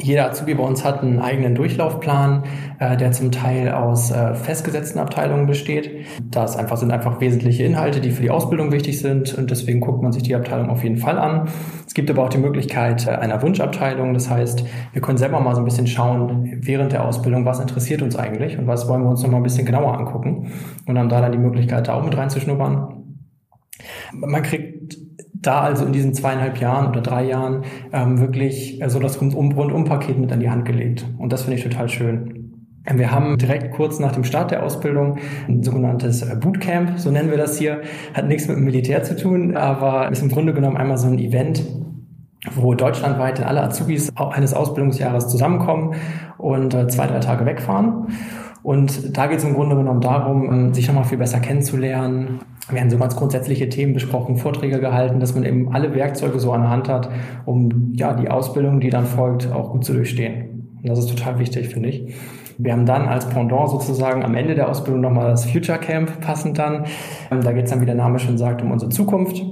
Jeder 0.00 0.26
Azubi 0.26 0.54
bei 0.54 0.62
uns 0.62 0.84
hat 0.84 1.02
einen 1.02 1.18
eigenen 1.18 1.54
Durchlaufplan, 1.54 2.44
äh, 2.78 2.96
der 2.96 3.10
zum 3.12 3.32
Teil 3.32 3.72
aus 3.72 4.10
äh, 4.10 4.34
festgesetzten 4.34 5.00
Abteilungen 5.00 5.46
besteht. 5.46 6.06
Das 6.22 6.56
einfach 6.56 6.76
sind 6.76 6.92
einfach 6.92 7.20
wesentliche 7.20 7.64
Inhalte, 7.64 8.00
die 8.00 8.10
für 8.10 8.22
die 8.22 8.30
Ausbildung 8.30 8.70
wichtig 8.70 9.00
sind 9.00 9.34
und 9.34 9.50
deswegen 9.50 9.80
guckt 9.80 10.02
man 10.02 10.12
sich 10.12 10.22
die 10.22 10.34
Abteilung 10.34 10.68
auf 10.68 10.84
jeden 10.84 10.98
Fall 10.98 11.18
an. 11.18 11.48
Es 11.86 11.94
gibt 11.94 12.10
aber 12.10 12.24
auch 12.24 12.28
die 12.28 12.38
Möglichkeit 12.38 13.06
äh, 13.06 13.10
einer 13.10 13.42
Wunschabteilung. 13.42 14.14
Das 14.14 14.30
heißt, 14.30 14.64
wir 14.92 15.02
können 15.02 15.18
selber 15.18 15.40
mal 15.40 15.54
so 15.54 15.62
ein 15.62 15.64
bisschen 15.64 15.86
schauen 15.86 16.58
während 16.60 16.92
der 16.92 17.04
Ausbildung, 17.04 17.44
was 17.44 17.58
interessiert 17.58 18.02
uns 18.02 18.14
eigentlich 18.14 18.58
und 18.58 18.66
was 18.66 18.88
wollen 18.88 19.02
wir 19.02 19.08
uns 19.08 19.22
noch 19.22 19.30
mal 19.30 19.38
ein 19.38 19.42
bisschen 19.42 19.66
genauer 19.66 19.98
angucken 19.98 20.52
und 20.86 20.98
haben 20.98 21.08
da 21.08 21.20
dann 21.20 21.32
die 21.32 21.38
Möglichkeit, 21.38 21.88
da 21.88 21.94
auch 21.94 22.04
mit 22.04 22.16
reinzuschnuppern. 22.16 23.16
Man 24.12 24.42
kriegt 24.42 25.07
da 25.34 25.60
also 25.60 25.84
in 25.84 25.92
diesen 25.92 26.14
zweieinhalb 26.14 26.60
Jahren 26.60 26.88
oder 26.88 27.00
drei 27.00 27.24
Jahren 27.24 27.62
ähm, 27.92 28.20
wirklich 28.20 28.82
äh, 28.82 28.88
so 28.88 28.98
das 28.98 29.20
Rundum-Paket 29.20 30.18
mit 30.18 30.32
an 30.32 30.40
die 30.40 30.50
Hand 30.50 30.64
gelegt. 30.64 31.06
Und 31.18 31.32
das 31.32 31.42
finde 31.42 31.58
ich 31.58 31.64
total 31.64 31.88
schön. 31.88 32.38
Wir 32.90 33.10
haben 33.10 33.36
direkt 33.36 33.74
kurz 33.74 33.98
nach 33.98 34.12
dem 34.12 34.24
Start 34.24 34.50
der 34.50 34.62
Ausbildung 34.62 35.18
ein 35.46 35.62
sogenanntes 35.62 36.22
äh, 36.22 36.34
Bootcamp, 36.36 36.98
so 36.98 37.10
nennen 37.10 37.30
wir 37.30 37.36
das 37.36 37.58
hier. 37.58 37.82
Hat 38.14 38.26
nichts 38.26 38.48
mit 38.48 38.56
dem 38.56 38.64
Militär 38.64 39.02
zu 39.02 39.14
tun, 39.16 39.56
aber 39.56 40.10
ist 40.10 40.22
im 40.22 40.30
Grunde 40.30 40.54
genommen 40.54 40.76
einmal 40.76 40.96
so 40.96 41.06
ein 41.06 41.18
Event, 41.18 41.62
wo 42.54 42.74
deutschlandweit 42.74 43.44
alle 43.44 43.62
Azubis 43.62 44.10
eines 44.16 44.54
Ausbildungsjahres 44.54 45.28
zusammenkommen 45.28 45.96
und 46.38 46.72
äh, 46.72 46.88
zwei, 46.88 47.06
drei 47.06 47.18
Tage 47.18 47.44
wegfahren. 47.44 48.06
Und 48.68 49.16
da 49.16 49.28
geht 49.28 49.38
es 49.38 49.44
im 49.44 49.54
Grunde 49.54 49.76
genommen 49.76 50.02
darum, 50.02 50.52
ähm, 50.52 50.74
sich 50.74 50.88
nochmal 50.88 51.04
viel 51.04 51.16
besser 51.16 51.40
kennenzulernen, 51.40 52.40
wir 52.70 52.82
haben 52.82 52.90
so 52.90 52.98
ganz 52.98 53.16
grundsätzliche 53.16 53.70
Themen 53.70 53.94
besprochen, 53.94 54.36
Vorträge 54.36 54.78
gehalten, 54.78 55.20
dass 55.20 55.34
man 55.34 55.42
eben 55.46 55.72
alle 55.72 55.94
Werkzeuge 55.94 56.38
so 56.38 56.52
an 56.52 56.60
der 56.60 56.68
Hand 56.68 56.86
hat, 56.86 57.08
um 57.46 57.94
ja 57.94 58.12
die 58.12 58.28
Ausbildung, 58.28 58.80
die 58.80 58.90
dann 58.90 59.06
folgt, 59.06 59.50
auch 59.50 59.72
gut 59.72 59.86
zu 59.86 59.94
durchstehen. 59.94 60.76
Und 60.82 60.86
das 60.86 60.98
ist 60.98 61.08
total 61.08 61.38
wichtig, 61.38 61.68
finde 61.68 61.88
ich. 61.88 62.14
Wir 62.58 62.74
haben 62.74 62.84
dann 62.84 63.08
als 63.08 63.26
Pendant 63.30 63.70
sozusagen 63.70 64.22
am 64.22 64.34
Ende 64.34 64.54
der 64.54 64.68
Ausbildung 64.68 65.00
nochmal 65.00 65.30
das 65.30 65.46
Future 65.46 65.78
Camp 65.78 66.20
passend 66.20 66.58
dann. 66.58 66.84
Ähm, 67.30 67.40
da 67.40 67.52
geht 67.52 67.64
es 67.64 67.70
dann, 67.70 67.80
wie 67.80 67.86
der 67.86 67.94
Name 67.94 68.18
schon 68.18 68.36
sagt, 68.36 68.60
um 68.60 68.70
unsere 68.70 68.90
Zukunft. 68.90 69.42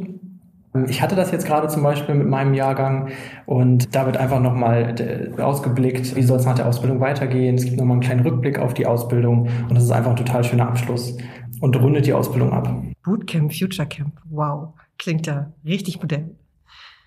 Ich 0.88 1.02
hatte 1.02 1.16
das 1.16 1.30
jetzt 1.32 1.46
gerade 1.46 1.68
zum 1.68 1.82
Beispiel 1.82 2.14
mit 2.14 2.28
meinem 2.28 2.54
Jahrgang 2.54 3.08
und 3.46 3.94
da 3.94 4.06
wird 4.06 4.16
einfach 4.16 4.40
nochmal 4.40 4.94
äh, 5.00 5.40
ausgeblickt, 5.40 6.16
wie 6.16 6.22
soll 6.22 6.38
es 6.38 6.44
nach 6.44 6.54
der 6.54 6.66
Ausbildung 6.66 7.00
weitergehen. 7.00 7.54
Es 7.56 7.64
gibt 7.64 7.76
nochmal 7.78 7.94
einen 7.94 8.02
kleinen 8.02 8.20
Rückblick 8.20 8.58
auf 8.58 8.74
die 8.74 8.86
Ausbildung 8.86 9.48
und 9.68 9.74
das 9.74 9.84
ist 9.84 9.90
einfach 9.90 10.10
ein 10.10 10.16
total 10.16 10.44
schöner 10.44 10.68
Abschluss 10.68 11.16
und 11.60 11.76
rundet 11.76 12.06
die 12.06 12.12
Ausbildung 12.12 12.52
ab. 12.52 12.72
Bootcamp, 13.04 13.52
Future 13.52 13.88
Camp, 13.88 14.12
wow, 14.30 14.74
klingt 14.98 15.26
ja 15.26 15.52
richtig 15.64 16.00
modern. 16.00 16.30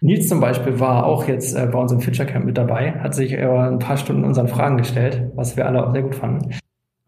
Nils 0.01 0.29
zum 0.29 0.39
Beispiel 0.39 0.79
war 0.79 1.05
auch 1.05 1.27
jetzt 1.27 1.55
äh, 1.55 1.67
bei 1.71 1.77
uns 1.77 1.91
im 1.91 1.99
Future 1.99 2.27
Camp 2.27 2.45
mit 2.45 2.57
dabei, 2.57 2.93
hat 2.93 3.13
sich 3.13 3.37
ein 3.37 3.79
paar 3.79 3.97
Stunden 3.97 4.23
unseren 4.23 4.47
Fragen 4.47 4.77
gestellt, 4.77 5.31
was 5.35 5.57
wir 5.57 5.65
alle 5.65 5.85
auch 5.85 5.91
sehr 5.93 6.03
gut 6.03 6.15
fanden. 6.15 6.51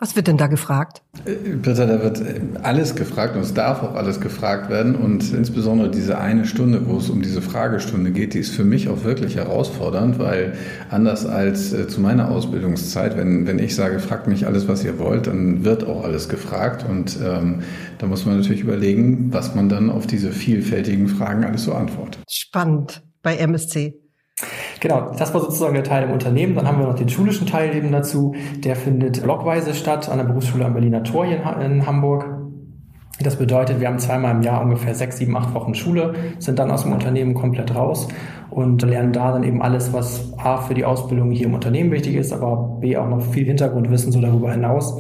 Was 0.01 0.15
wird 0.15 0.25
denn 0.25 0.37
da 0.37 0.47
gefragt? 0.47 1.03
Britta, 1.25 1.85
da 1.85 2.01
wird 2.01 2.23
alles 2.63 2.95
gefragt 2.95 3.35
und 3.35 3.43
es 3.43 3.53
darf 3.53 3.83
auch 3.83 3.93
alles 3.93 4.19
gefragt 4.19 4.71
werden. 4.71 4.95
Und 4.95 5.31
insbesondere 5.31 5.91
diese 5.91 6.17
eine 6.17 6.45
Stunde, 6.45 6.87
wo 6.87 6.97
es 6.97 7.11
um 7.11 7.21
diese 7.21 7.39
Fragestunde 7.39 8.09
geht, 8.09 8.33
die 8.33 8.39
ist 8.39 8.49
für 8.49 8.63
mich 8.63 8.89
auch 8.89 9.03
wirklich 9.03 9.35
herausfordernd, 9.35 10.17
weil 10.17 10.53
anders 10.89 11.27
als 11.27 11.71
äh, 11.71 11.87
zu 11.87 12.01
meiner 12.01 12.31
Ausbildungszeit, 12.31 13.15
wenn, 13.15 13.45
wenn 13.45 13.59
ich 13.59 13.75
sage, 13.75 13.99
fragt 13.99 14.25
mich 14.25 14.47
alles, 14.47 14.67
was 14.67 14.83
ihr 14.83 14.97
wollt, 14.97 15.27
dann 15.27 15.65
wird 15.65 15.83
auch 15.85 16.03
alles 16.03 16.29
gefragt. 16.29 16.83
Und 16.89 17.19
ähm, 17.23 17.59
da 17.99 18.07
muss 18.07 18.25
man 18.25 18.37
natürlich 18.37 18.61
überlegen, 18.61 19.31
was 19.31 19.53
man 19.53 19.69
dann 19.69 19.91
auf 19.91 20.07
diese 20.07 20.31
vielfältigen 20.31 21.09
Fragen 21.09 21.43
alles 21.43 21.65
so 21.65 21.73
antwortet. 21.73 22.23
Spannend 22.27 23.03
bei 23.21 23.35
MSC. 23.35 24.00
Genau, 24.81 25.11
das 25.15 25.31
war 25.31 25.41
sozusagen 25.41 25.75
der 25.75 25.83
Teil 25.83 26.05
im 26.05 26.11
Unternehmen. 26.11 26.55
Dann 26.55 26.67
haben 26.67 26.79
wir 26.79 26.87
noch 26.87 26.95
den 26.95 27.07
schulischen 27.07 27.45
Teil 27.45 27.75
eben 27.75 27.91
dazu. 27.91 28.33
Der 28.63 28.75
findet 28.75 29.21
blockweise 29.21 29.75
statt 29.75 30.09
an 30.09 30.17
der 30.17 30.25
Berufsschule 30.25 30.65
am 30.65 30.73
Berliner 30.73 31.03
Tor 31.03 31.25
hier 31.25 31.39
in 31.61 31.85
Hamburg. 31.85 32.25
Das 33.21 33.35
bedeutet, 33.35 33.79
wir 33.79 33.87
haben 33.87 33.99
zweimal 33.99 34.35
im 34.35 34.41
Jahr 34.41 34.63
ungefähr 34.63 34.95
sechs, 34.95 35.17
sieben, 35.17 35.37
acht 35.37 35.53
Wochen 35.53 35.75
Schule, 35.75 36.15
sind 36.39 36.57
dann 36.57 36.71
aus 36.71 36.81
dem 36.81 36.93
Unternehmen 36.93 37.35
komplett 37.35 37.75
raus 37.75 38.07
und 38.49 38.81
lernen 38.81 39.13
da 39.13 39.31
dann 39.31 39.43
eben 39.43 39.61
alles, 39.61 39.93
was 39.93 40.33
A 40.39 40.57
für 40.57 40.73
die 40.73 40.85
Ausbildung 40.85 41.29
hier 41.29 41.45
im 41.45 41.53
Unternehmen 41.53 41.91
wichtig 41.91 42.15
ist, 42.15 42.33
aber 42.33 42.79
B 42.79 42.97
auch 42.97 43.07
noch 43.07 43.21
viel 43.21 43.45
Hintergrundwissen 43.45 44.11
so 44.11 44.19
darüber 44.19 44.51
hinaus. 44.51 44.99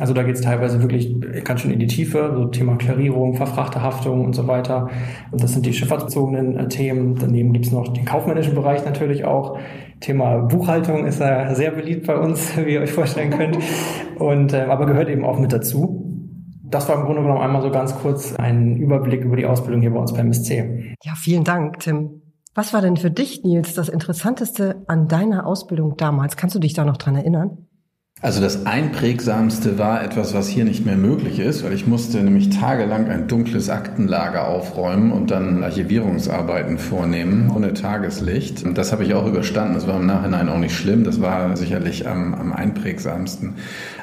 Also 0.00 0.12
da 0.12 0.24
geht 0.24 0.34
es 0.34 0.40
teilweise 0.40 0.80
wirklich 0.80 1.14
ganz 1.44 1.60
schön 1.60 1.70
in 1.70 1.78
die 1.78 1.86
Tiefe, 1.86 2.32
so 2.34 2.46
Thema 2.46 2.76
Klarierung, 2.76 3.34
Verfrachterhaftung 3.36 4.24
und 4.24 4.34
so 4.34 4.48
weiter. 4.48 4.88
Und 5.30 5.42
das 5.42 5.52
sind 5.52 5.64
die 5.66 5.72
schifffahrtsbezogenen 5.72 6.56
äh, 6.56 6.68
Themen. 6.68 7.14
Daneben 7.14 7.52
gibt 7.52 7.66
es 7.66 7.72
noch 7.72 7.92
den 7.92 8.04
kaufmännischen 8.04 8.54
Bereich 8.54 8.84
natürlich 8.84 9.24
auch. 9.24 9.56
Thema 10.00 10.38
Buchhaltung 10.38 11.06
ist 11.06 11.20
ja 11.20 11.54
sehr 11.54 11.70
beliebt 11.70 12.06
bei 12.06 12.16
uns, 12.16 12.56
wie 12.64 12.74
ihr 12.74 12.80
euch 12.80 12.92
vorstellen 12.92 13.30
könnt. 13.30 13.58
Und 14.18 14.52
äh, 14.52 14.62
aber 14.62 14.86
gehört 14.86 15.08
eben 15.08 15.24
auch 15.24 15.38
mit 15.38 15.52
dazu. 15.52 16.00
Das 16.64 16.88
war 16.88 16.96
im 16.96 17.04
Grunde 17.04 17.22
genommen 17.22 17.40
einmal 17.40 17.62
so 17.62 17.70
ganz 17.70 17.94
kurz 17.94 18.34
ein 18.34 18.76
Überblick 18.76 19.22
über 19.22 19.36
die 19.36 19.46
Ausbildung 19.46 19.80
hier 19.80 19.92
bei 19.92 20.00
uns 20.00 20.12
beim 20.12 20.26
MSC. 20.26 20.96
Ja, 21.04 21.12
vielen 21.14 21.44
Dank, 21.44 21.78
Tim. 21.80 22.22
Was 22.56 22.72
war 22.72 22.80
denn 22.80 22.96
für 22.96 23.10
dich, 23.10 23.44
Nils, 23.44 23.74
das 23.74 23.88
Interessanteste 23.88 24.82
an 24.88 25.06
deiner 25.06 25.46
Ausbildung 25.46 25.96
damals? 25.96 26.36
Kannst 26.36 26.56
du 26.56 26.60
dich 26.60 26.72
da 26.72 26.84
noch 26.84 26.96
dran 26.96 27.14
erinnern? 27.14 27.68
Also 28.24 28.40
das 28.40 28.64
Einprägsamste 28.64 29.76
war 29.76 30.02
etwas, 30.02 30.32
was 30.32 30.48
hier 30.48 30.64
nicht 30.64 30.86
mehr 30.86 30.96
möglich 30.96 31.40
ist, 31.40 31.62
weil 31.62 31.74
ich 31.74 31.86
musste 31.86 32.22
nämlich 32.22 32.48
tagelang 32.48 33.08
ein 33.08 33.28
dunkles 33.28 33.68
Aktenlager 33.68 34.48
aufräumen 34.48 35.12
und 35.12 35.30
dann 35.30 35.62
Archivierungsarbeiten 35.62 36.78
vornehmen 36.78 37.52
ohne 37.54 37.74
Tageslicht. 37.74 38.64
Und 38.64 38.78
das 38.78 38.92
habe 38.92 39.04
ich 39.04 39.12
auch 39.12 39.26
überstanden. 39.26 39.74
Das 39.74 39.86
war 39.86 40.00
im 40.00 40.06
Nachhinein 40.06 40.48
auch 40.48 40.58
nicht 40.58 40.74
schlimm. 40.74 41.04
Das 41.04 41.20
war 41.20 41.54
sicherlich 41.58 42.08
am, 42.08 42.32
am 42.32 42.54
einprägsamsten. 42.54 43.56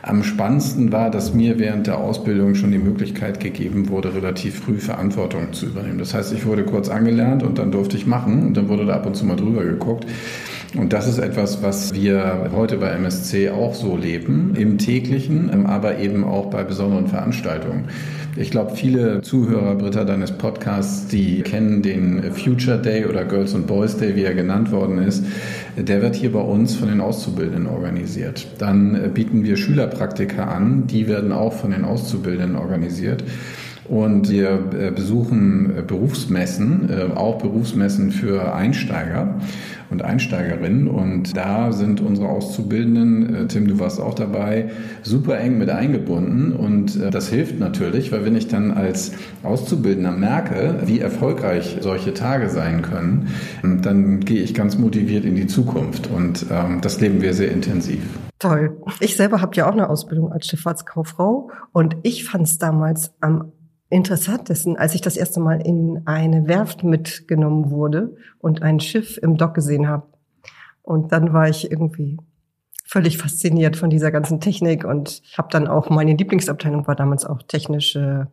Am 0.03 0.24
spannendsten 0.24 0.91
war, 0.91 1.10
dass 1.10 1.34
mir 1.34 1.58
während 1.58 1.88
der 1.88 1.98
Ausbildung 1.98 2.53
schon 2.53 2.72
die 2.72 2.77
Möglichkeit 2.77 3.39
gegeben 3.39 3.89
wurde, 3.89 4.13
relativ 4.13 4.60
früh 4.60 4.77
Verantwortung 4.77 5.51
zu 5.53 5.65
übernehmen. 5.65 5.98
Das 5.98 6.13
heißt, 6.13 6.32
ich 6.34 6.46
wurde 6.46 6.63
kurz 6.63 6.89
angelernt 6.89 7.41
und 7.41 7.58
dann 7.58 7.72
durfte 7.72 7.98
ich 7.98 8.06
machen 8.06 8.46
und 8.46 8.58
dann 8.58 8.70
wurde 8.70 8.86
da 8.86 8.94
ab 8.94 9.08
und 9.08 9.15
zu 9.15 9.25
mal 9.25 9.36
drüber 9.36 9.63
geguckt. 9.63 10.06
Und 10.78 10.94
das 10.94 11.06
ist 11.06 11.18
etwas, 11.18 11.62
was 11.62 11.94
wir 11.94 12.50
heute 12.56 12.78
bei 12.78 12.92
MSC 12.92 13.50
auch 13.50 13.74
so 13.74 13.98
leben, 13.98 14.56
im 14.56 14.78
täglichen, 14.78 15.50
ähm, 15.51 15.66
aber 15.66 16.00
eben 16.00 16.24
auch 16.24 16.50
bei 16.50 16.63
besonderen 16.63 17.08
Veranstaltungen. 17.08 17.86
Ich 18.38 18.51
glaube, 18.51 18.75
viele 18.75 19.22
Zuhörer, 19.22 19.75
Britta, 19.75 20.06
deines 20.06 20.32
Podcasts, 20.32 21.08
die 21.08 21.42
kennen 21.42 21.82
den 21.82 22.32
Future 22.32 22.82
Day 22.82 23.06
oder 23.06 23.25
Girls 23.25 23.54
and 23.54 23.68
Boys 23.68 23.98
Day, 23.98 24.16
wie 24.16 24.24
er 24.24 24.34
genannt 24.34 24.72
worden 24.72 25.00
ist. 25.00 25.25
Der 25.75 26.01
wird 26.01 26.16
hier 26.16 26.32
bei 26.32 26.40
uns 26.40 26.75
von 26.75 26.88
den 26.88 27.01
Auszubildenden 27.01 27.68
organisiert. 27.68 28.48
Dann 28.58 28.96
äh, 28.96 29.10
bieten 29.10 29.44
wir 29.44 29.58
Schülerpraktika 29.58 30.46
an, 30.46 30.88
die 30.88 31.10
werden 31.10 31.34
auch 31.34 31.51
von 31.51 31.72
den 31.72 31.84
Auszubildenden 31.84 32.56
organisiert. 32.56 33.25
Und 33.92 34.30
wir 34.30 34.70
äh, 34.72 34.92
besuchen 34.92 35.78
äh, 35.78 35.82
Berufsmessen, 35.82 37.12
auch 37.14 37.40
Berufsmessen 37.40 38.12
für 38.12 38.56
Einsteiger 38.56 39.36
und 39.92 40.02
Einsteigerinnen. 40.02 40.88
Und 40.88 41.36
da 41.36 41.72
sind 41.72 42.02
unsere 42.02 42.30
Auszubildenden, 42.30 43.36
äh, 43.36 43.48
Tim, 43.48 43.68
du 43.68 43.80
warst 43.80 44.00
auch 44.00 44.14
dabei, 44.14 44.72
super 45.04 45.38
eng 45.38 45.58
mit 45.58 45.70
eingebunden. 45.70 46.54
Und 46.54 47.00
äh, 47.00 47.12
das 47.12 47.28
hilft 47.28 47.60
natürlich, 47.60 48.12
weil 48.12 48.26
wenn 48.26 48.36
ich 48.36 48.48
dann 48.48 48.72
als 48.72 49.12
Auszubildender 49.44 50.14
merke, 50.14 50.80
wie 50.86 51.00
erfolgreich 51.00 51.78
solche 51.82 52.14
Tage 52.14 52.50
sein 52.50 52.82
können, 52.82 53.28
dann 53.82 54.22
gehe 54.22 54.42
ich 54.42 54.54
ganz 54.54 54.78
motiviert 54.78 55.26
in 55.26 55.36
die 55.36 55.48
Zukunft. 55.48 56.10
Und 56.10 56.46
ähm, 56.50 56.80
das 56.82 57.02
leben 57.02 57.22
wir 57.22 57.34
sehr 57.34 57.52
intensiv. 57.52 58.02
Toll. 58.40 58.78
Ich 59.02 59.18
selber 59.18 59.42
habe 59.42 59.56
ja 59.56 59.68
auch 59.68 59.74
eine 59.74 59.90
Ausbildung 59.90 60.32
als 60.32 60.48
Schifffahrtskauffrau 60.48 61.52
und 61.74 61.98
ich 62.04 62.24
fand 62.24 62.48
es 62.48 62.58
damals 62.58 63.14
am 63.20 63.52
interessantesten, 63.92 64.78
als 64.78 64.96
ich 64.96 65.02
das 65.02 65.18
erste 65.18 65.40
Mal 65.40 65.62
in 65.62 66.02
eine 66.06 66.48
Werft 66.48 66.84
mitgenommen 66.84 67.70
wurde 67.70 68.16
und 68.40 68.62
ein 68.62 68.80
Schiff 68.80 69.18
im 69.22 69.38
Dock 69.38 69.54
gesehen 69.54 69.88
habe. 69.88 70.08
Und 70.82 71.12
dann 71.12 71.34
war 71.34 71.50
ich 71.50 71.70
irgendwie 71.70 72.18
völlig 72.86 73.18
fasziniert 73.18 73.76
von 73.76 73.90
dieser 73.90 74.12
ganzen 74.12 74.40
Technik 74.40 74.86
und 74.86 75.22
habe 75.38 75.50
dann 75.52 75.68
auch 75.68 75.90
meine 75.90 76.16
Lieblingsabteilung 76.16 76.88
war 76.88 76.96
damals 76.96 77.26
auch 77.26 77.42
technische 77.44 78.28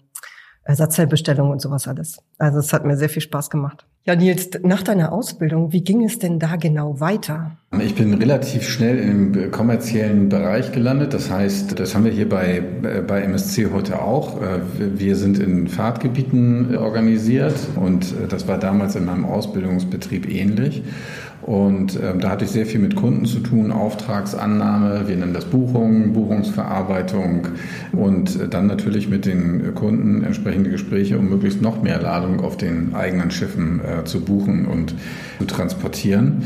Ersatzteilbestellung 0.65 1.51
und 1.51 1.61
sowas 1.61 1.89
alles. 1.89 2.19
Also 2.39 2.59
es 2.59 2.73
hat 2.73 2.85
mir 2.85 2.97
sehr 2.97 3.09
viel 3.09 3.23
Spaß 3.23 3.51
gemacht. 3.51 3.87
Ja, 4.09 4.17
Nils, 4.17 4.49
nach 4.63 4.83
deiner 4.83 5.13
Ausbildung, 5.13 5.71
wie 5.75 5.83
ging 5.83 6.03
es 6.03 6.19
denn 6.19 6.39
da 6.39 6.57
genau 6.57 6.99
weiter? 6.99 7.59
Ich 7.79 7.95
bin 7.95 8.15
relativ 8.15 8.67
schnell 8.67 8.99
im 8.99 9.51
kommerziellen 9.51 10.31
Bereich 10.31 10.73
gelandet. 10.73 11.13
Das 11.13 11.31
heißt, 11.31 11.79
das 11.79 11.95
haben 11.95 12.07
wir 12.07 12.13
hier 12.13 12.27
bei, 12.27 12.63
bei 13.07 13.21
MSC 13.21 13.69
heute 13.71 14.01
auch. 14.01 14.39
Wir 14.79 15.15
sind 15.15 15.39
in 15.39 15.69
Fahrtgebieten 15.69 16.75
organisiert 16.75 17.53
und 17.77 18.15
das 18.31 18.49
war 18.49 18.57
damals 18.57 18.97
in 18.97 19.05
meinem 19.05 19.27
Ausbildungsbetrieb 19.27 20.27
ähnlich. 20.27 20.83
Und 21.49 21.99
ähm, 22.03 22.21
da 22.21 22.29
hatte 22.29 22.45
ich 22.45 22.51
sehr 22.51 22.67
viel 22.67 22.79
mit 22.79 22.95
Kunden 22.95 23.25
zu 23.25 23.41
tun, 23.41 23.73
Auftragsannahme, 23.73 25.09
wir 25.09 25.17
nennen 25.17 25.33
das 25.33 25.47
Buchung, 25.47 26.13
Buchungsverarbeitung 26.13 27.49
und 27.93 28.53
dann 28.53 28.67
natürlich 28.67 29.09
mit 29.09 29.25
den 29.25 29.75
Kunden 29.75 30.25
entsprechende 30.25 30.69
Gespräche, 30.69 31.19
um 31.19 31.31
möglichst 31.31 31.63
noch 31.63 31.83
mehr 31.83 32.03
Ladung 32.03 32.41
auf 32.41 32.59
den 32.59 32.95
eigenen 32.95 33.31
Schiffen 33.31 33.81
äh, 33.81 34.05
zu 34.05 34.21
buchen 34.21 34.67
und 34.67 34.95
zu 35.39 35.47
transportieren. 35.47 36.43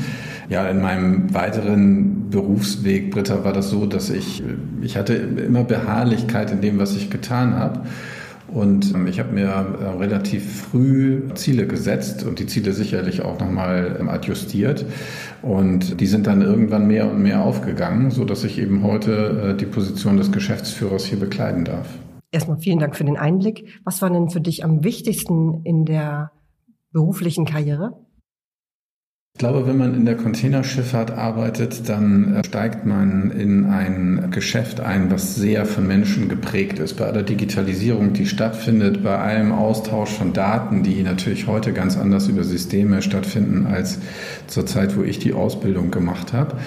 Ja, 0.49 0.68
in 0.68 0.80
meinem 0.80 1.35
weiteren 1.35 2.30
Berufsweg, 2.30 3.11
Britta, 3.11 3.42
war 3.42 3.52
das 3.52 3.71
so, 3.71 3.87
dass 3.87 4.09
ich, 4.09 4.44
ich 4.82 4.97
hatte 4.97 5.14
immer 5.14 5.64
Beharrlichkeit 5.64 6.52
in 6.52 6.61
dem, 6.61 6.78
was 6.78 6.94
ich 6.94 7.11
getan 7.11 7.56
habe. 7.56 7.80
Und 8.52 8.94
ähm, 8.94 9.06
ich 9.06 9.18
habe 9.18 9.32
mir 9.32 9.47
äh, 9.47 9.85
relativ 9.99 10.62
früh 10.62 11.28
Ziele 11.35 11.66
gesetzt 11.66 12.25
und 12.25 12.38
die 12.38 12.47
Ziele 12.47 12.73
sicherlich 12.73 13.23
auch 13.23 13.40
nochmal 13.40 13.97
ähm, 13.99 14.09
adjustiert. 14.09 14.85
Und 15.40 16.00
die 16.00 16.06
sind 16.06 16.26
dann 16.26 16.42
irgendwann 16.42 16.87
mehr 16.87 17.11
und 17.11 17.23
mehr 17.23 17.42
aufgegangen, 17.42 18.11
so 18.11 18.25
dass 18.25 18.44
ich 18.44 18.59
eben 18.59 18.82
heute 18.82 19.52
äh, 19.52 19.56
die 19.56 19.66
Position 19.66 20.16
des 20.16 20.32
Geschäftsführers 20.32 21.04
hier 21.04 21.18
bekleiden 21.18 21.64
darf. 21.64 21.88
Erstmal 22.30 22.59
vielen 22.59 22.78
Dank 22.78 22.97
für 22.97 23.04
den 23.04 23.16
Einblick. 23.16 23.80
Was 23.85 24.00
war 24.02 24.11
denn 24.11 24.30
für 24.30 24.40
dich 24.40 24.64
am 24.64 24.85
wichtigsten 24.85 25.62
in 25.64 25.85
der 25.85 26.32
beruflichen 26.92 27.44
Karriere? 27.44 27.94
Ich 29.34 29.38
glaube, 29.38 29.66
wenn 29.66 29.78
man 29.78 29.94
in 29.94 30.04
der 30.04 30.18
Containerschifffahrt 30.18 31.10
arbeitet, 31.10 31.88
dann 31.88 32.36
äh, 32.36 32.44
steigt 32.44 32.84
man 32.84 33.30
in 33.30 33.64
ein 33.64 34.30
Geschäft 34.30 34.78
ein, 34.78 35.10
was 35.10 35.36
sehr 35.36 35.64
von 35.64 35.86
Menschen 35.86 36.28
geprägt 36.28 36.78
ist. 36.78 36.98
Bei 36.98 37.06
aller 37.06 37.22
Digitalisierung, 37.22 38.12
die 38.12 38.26
stattfindet, 38.26 39.02
bei 39.02 39.16
allem 39.16 39.50
Austausch 39.52 40.10
von 40.10 40.34
Daten, 40.34 40.82
die 40.82 41.02
natürlich 41.02 41.46
heute 41.46 41.72
ganz 41.72 41.96
anders 41.96 42.28
über 42.28 42.44
Systeme 42.44 43.00
stattfinden 43.00 43.66
als 43.66 44.00
zur 44.48 44.66
Zeit, 44.66 44.98
wo 44.98 45.02
ich 45.02 45.18
die 45.18 45.32
Ausbildung 45.32 45.90
gemacht 45.90 46.34
habe. 46.34 46.58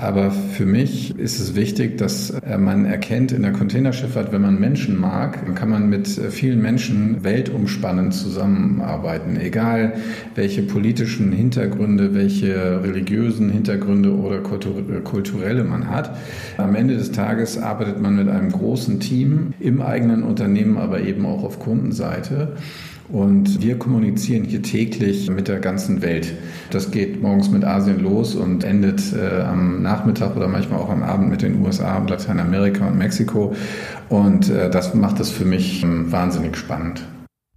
Aber 0.00 0.30
für 0.30 0.64
mich 0.64 1.18
ist 1.18 1.40
es 1.40 1.54
wichtig, 1.54 1.98
dass 1.98 2.30
äh, 2.30 2.56
man 2.56 2.86
erkennt 2.86 3.32
in 3.32 3.42
der 3.42 3.52
Containerschifffahrt, 3.52 4.32
wenn 4.32 4.40
man 4.40 4.58
Menschen 4.58 4.98
mag, 4.98 5.54
kann 5.54 5.68
man 5.68 5.90
mit 5.90 6.16
äh, 6.16 6.30
vielen 6.30 6.62
Menschen 6.62 7.22
weltumspannend 7.22 8.14
zusammenarbeiten. 8.14 9.38
Egal 9.38 9.92
welche 10.34 10.62
politischen 10.62 11.32
Hintergründe, 11.32 12.14
welche 12.14 12.82
religiösen 12.82 13.50
Hintergründe 13.50 14.14
oder 14.14 14.38
äh, 14.38 15.00
kulturelle 15.04 15.64
man 15.64 15.90
hat. 15.90 16.16
Am 16.56 16.74
Ende 16.74 16.96
des 16.96 17.12
Tages 17.12 17.58
arbeitet 17.58 18.00
man 18.00 18.16
mit 18.16 18.28
einem 18.28 18.50
großen 18.50 19.00
Team 19.00 19.52
im 19.60 19.82
eigenen 19.82 20.22
Unternehmen, 20.22 20.78
aber 20.78 21.02
eben 21.02 21.26
auch 21.26 21.44
auf 21.44 21.58
Kundenseite. 21.58 22.56
Und 23.12 23.60
wir 23.60 23.76
kommunizieren 23.76 24.44
hier 24.44 24.62
täglich 24.62 25.28
mit 25.30 25.48
der 25.48 25.58
ganzen 25.58 26.00
Welt. 26.00 26.32
Das 26.70 26.92
geht 26.92 27.20
morgens 27.20 27.50
mit 27.50 27.64
Asien 27.64 27.98
los 27.98 28.36
und 28.36 28.62
endet 28.62 29.12
äh, 29.12 29.42
am 29.42 29.82
Nachmittag 29.82 30.36
oder 30.36 30.46
manchmal 30.46 30.78
auch 30.78 30.90
am 30.90 31.02
Abend 31.02 31.28
mit 31.28 31.42
den 31.42 31.60
USA 31.60 31.98
und 31.98 32.08
Lateinamerika 32.08 32.86
und 32.86 32.96
Mexiko. 32.96 33.54
Und 34.08 34.48
äh, 34.48 34.70
das 34.70 34.94
macht 34.94 35.18
es 35.18 35.30
für 35.30 35.44
mich 35.44 35.82
ähm, 35.82 36.12
wahnsinnig 36.12 36.56
spannend. 36.56 37.02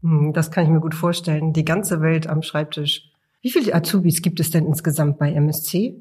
Hm, 0.01 0.33
das 0.33 0.49
kann 0.49 0.63
ich 0.63 0.71
mir 0.71 0.79
gut 0.79 0.95
vorstellen. 0.95 1.53
Die 1.53 1.65
ganze 1.65 2.01
Welt 2.01 2.27
am 2.27 2.41
Schreibtisch. 2.41 3.11
Wie 3.41 3.51
viele 3.51 3.75
Azubis 3.75 4.23
gibt 4.23 4.39
es 4.39 4.49
denn 4.49 4.65
insgesamt 4.65 5.19
bei 5.19 5.33
MSC? 5.33 5.95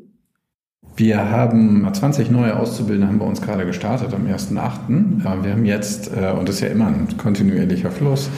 Wir 0.97 1.30
haben 1.30 1.88
20 1.90 2.30
neue 2.30 2.56
Auszubildende 2.56 3.09
haben 3.09 3.18
bei 3.18 3.26
uns 3.26 3.40
gerade 3.40 3.66
gestartet 3.66 4.14
am 4.14 4.26
1.8. 4.26 5.21
Äh, 5.21 5.44
wir 5.44 5.52
haben 5.52 5.64
jetzt, 5.66 6.11
äh, 6.16 6.32
und 6.32 6.49
das 6.49 6.56
ist 6.56 6.61
ja 6.62 6.68
immer 6.68 6.87
ein 6.87 7.16
kontinuierlicher 7.18 7.90
Fluss, 7.90 8.30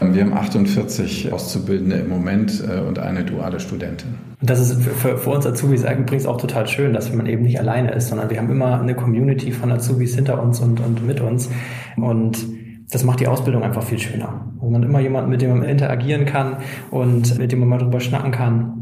wir 0.00 0.22
haben 0.22 0.32
48 0.32 1.32
Auszubildende 1.32 1.96
im 1.96 2.08
Moment 2.08 2.62
äh, 2.68 2.80
und 2.80 2.98
eine 2.98 3.24
duale 3.24 3.60
Studentin. 3.60 4.14
Und 4.40 4.48
das 4.48 4.60
ist 4.60 4.82
für, 4.82 5.18
für 5.18 5.30
uns 5.30 5.46
Azubis 5.46 5.82
übrigens 5.82 6.26
auch 6.26 6.36
total 6.36 6.66
schön, 6.68 6.92
dass 6.92 7.12
man 7.12 7.26
eben 7.26 7.42
nicht 7.42 7.58
alleine 7.58 7.90
ist, 7.92 8.08
sondern 8.08 8.30
wir 8.30 8.38
haben 8.38 8.50
immer 8.50 8.80
eine 8.80 8.94
Community 8.94 9.50
von 9.50 9.72
Azubis 9.72 10.14
hinter 10.14 10.40
uns 10.40 10.60
und, 10.60 10.80
und 10.80 11.04
mit 11.06 11.20
uns. 11.20 11.50
Und 11.96 12.46
das 12.90 13.04
macht 13.04 13.20
die 13.20 13.26
Ausbildung 13.26 13.62
einfach 13.62 13.82
viel 13.82 13.98
schöner. 13.98 14.46
Wo 14.58 14.70
man 14.70 14.82
immer 14.82 15.00
jemanden, 15.00 15.30
mit 15.30 15.42
dem 15.42 15.58
man 15.58 15.68
interagieren 15.68 16.24
kann 16.24 16.58
und 16.90 17.38
mit 17.38 17.52
dem 17.52 17.60
man 17.60 17.68
mal 17.68 17.78
drüber 17.78 18.00
schnacken 18.00 18.30
kann. 18.30 18.74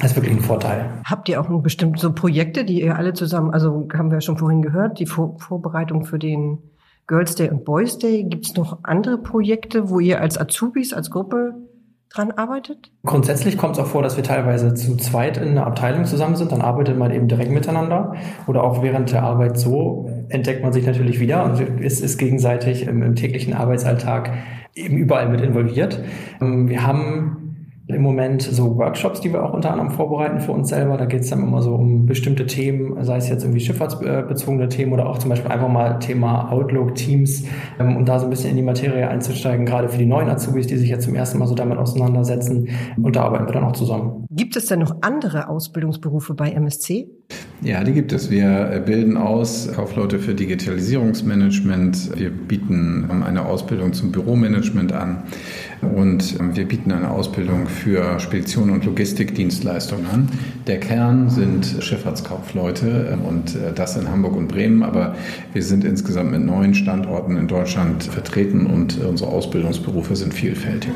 Das 0.00 0.12
ist 0.12 0.16
wirklich 0.16 0.34
ein 0.34 0.40
Vorteil. 0.40 0.90
Habt 1.04 1.28
ihr 1.28 1.40
auch 1.40 1.48
bestimmt 1.62 1.98
so 1.98 2.12
Projekte, 2.12 2.64
die 2.64 2.82
ihr 2.82 2.96
alle 2.96 3.14
zusammen, 3.14 3.52
also 3.52 3.88
haben 3.96 4.10
wir 4.10 4.20
schon 4.20 4.38
vorhin 4.38 4.62
gehört, 4.62 4.98
die 4.98 5.06
Vor 5.06 5.36
Vorbereitung 5.38 6.04
für 6.04 6.18
den 6.18 6.58
Girls 7.08 7.34
Day 7.34 7.50
und 7.50 7.64
Boys 7.64 7.98
Day. 7.98 8.22
Gibt 8.22 8.46
es 8.46 8.54
noch 8.54 8.80
andere 8.84 9.18
Projekte, 9.18 9.90
wo 9.90 9.98
ihr 9.98 10.20
als 10.20 10.38
Azubis, 10.38 10.92
als 10.92 11.10
Gruppe 11.10 11.54
dran 12.10 12.30
arbeitet? 12.30 12.92
Grundsätzlich 13.04 13.56
kommt 13.56 13.76
es 13.76 13.82
auch 13.82 13.86
vor, 13.86 14.02
dass 14.02 14.16
wir 14.16 14.24
teilweise 14.24 14.74
zu 14.74 14.96
zweit 14.96 15.38
in 15.38 15.48
einer 15.48 15.66
Abteilung 15.66 16.04
zusammen 16.04 16.36
sind. 16.36 16.52
Dann 16.52 16.60
arbeitet 16.60 16.98
man 16.98 17.10
eben 17.10 17.26
direkt 17.26 17.50
miteinander. 17.50 18.14
Oder 18.46 18.62
auch 18.62 18.82
während 18.82 19.10
der 19.10 19.22
Arbeit 19.22 19.58
so 19.58 20.08
entdeckt 20.28 20.62
man 20.62 20.72
sich 20.72 20.86
natürlich 20.86 21.18
wieder 21.18 21.44
und 21.44 21.80
ist, 21.80 22.00
ist 22.00 22.18
gegenseitig 22.18 22.86
im, 22.86 23.02
im 23.02 23.16
täglichen 23.16 23.54
Arbeitsalltag 23.54 24.32
eben 24.74 24.98
überall 24.98 25.30
mit 25.30 25.40
involviert. 25.40 26.00
Ähm, 26.40 26.68
wir 26.68 26.86
haben 26.86 27.47
im 27.88 28.02
Moment 28.02 28.42
so 28.42 28.76
Workshops, 28.76 29.20
die 29.20 29.32
wir 29.32 29.42
auch 29.42 29.54
unter 29.54 29.70
anderem 29.70 29.90
vorbereiten 29.90 30.40
für 30.40 30.52
uns 30.52 30.68
selber. 30.68 30.98
Da 30.98 31.06
geht 31.06 31.22
es 31.22 31.30
dann 31.30 31.42
immer 31.42 31.62
so 31.62 31.74
um 31.74 32.04
bestimmte 32.04 32.46
Themen, 32.46 33.02
sei 33.02 33.16
es 33.16 33.28
jetzt 33.28 33.44
irgendwie 33.44 33.60
schifffahrtsbezogene 33.60 34.68
Themen 34.68 34.92
oder 34.92 35.06
auch 35.08 35.18
zum 35.18 35.30
Beispiel 35.30 35.50
einfach 35.50 35.68
mal 35.68 35.98
Thema 35.98 36.52
Outlook, 36.52 36.94
Teams, 36.94 37.44
ähm, 37.80 37.96
um 37.96 38.04
da 38.04 38.18
so 38.18 38.26
ein 38.26 38.30
bisschen 38.30 38.50
in 38.50 38.56
die 38.56 38.62
Materie 38.62 39.08
einzusteigen, 39.08 39.64
gerade 39.64 39.88
für 39.88 39.98
die 39.98 40.06
neuen 40.06 40.28
Azubis, 40.28 40.66
die 40.66 40.76
sich 40.76 40.90
jetzt 40.90 41.04
zum 41.04 41.14
ersten 41.14 41.38
Mal 41.38 41.46
so 41.46 41.54
damit 41.54 41.78
auseinandersetzen. 41.78 42.68
Und 43.02 43.16
da 43.16 43.24
arbeiten 43.24 43.46
wir 43.46 43.52
dann 43.54 43.64
auch 43.64 43.72
zusammen. 43.72 44.26
Gibt 44.30 44.56
es 44.56 44.66
denn 44.66 44.80
noch 44.80 44.96
andere 45.00 45.48
Ausbildungsberufe 45.48 46.34
bei 46.34 46.50
MSC? 46.50 47.08
Ja, 47.60 47.82
die 47.82 47.92
gibt 47.92 48.12
es. 48.12 48.30
Wir 48.30 48.82
bilden 48.86 49.16
aus 49.16 49.68
Kaufleute 49.74 50.20
für 50.20 50.32
Digitalisierungsmanagement. 50.32 52.16
Wir 52.16 52.30
bieten 52.30 53.10
eine 53.26 53.46
Ausbildung 53.46 53.92
zum 53.92 54.12
Büromanagement 54.12 54.92
an 54.92 55.24
und 55.82 56.38
wir 56.54 56.64
bieten 56.66 56.92
eine 56.92 57.10
Ausbildung 57.10 57.66
für 57.66 58.20
Spedition 58.20 58.70
und 58.70 58.84
Logistikdienstleistungen 58.84 60.06
an. 60.06 60.28
Der 60.68 60.78
Kern 60.78 61.30
sind 61.30 61.66
Schifffahrtskaufleute 61.80 63.18
und 63.28 63.58
das 63.74 63.96
in 63.96 64.08
Hamburg 64.08 64.36
und 64.36 64.46
Bremen, 64.46 64.84
aber 64.84 65.16
wir 65.52 65.62
sind 65.64 65.82
insgesamt 65.82 66.30
mit 66.30 66.42
neun 66.42 66.74
Standorten 66.74 67.36
in 67.36 67.48
Deutschland 67.48 68.04
vertreten 68.04 68.66
und 68.66 69.00
unsere 69.00 69.30
Ausbildungsberufe 69.30 70.14
sind 70.14 70.32
vielfältig. 70.32 70.92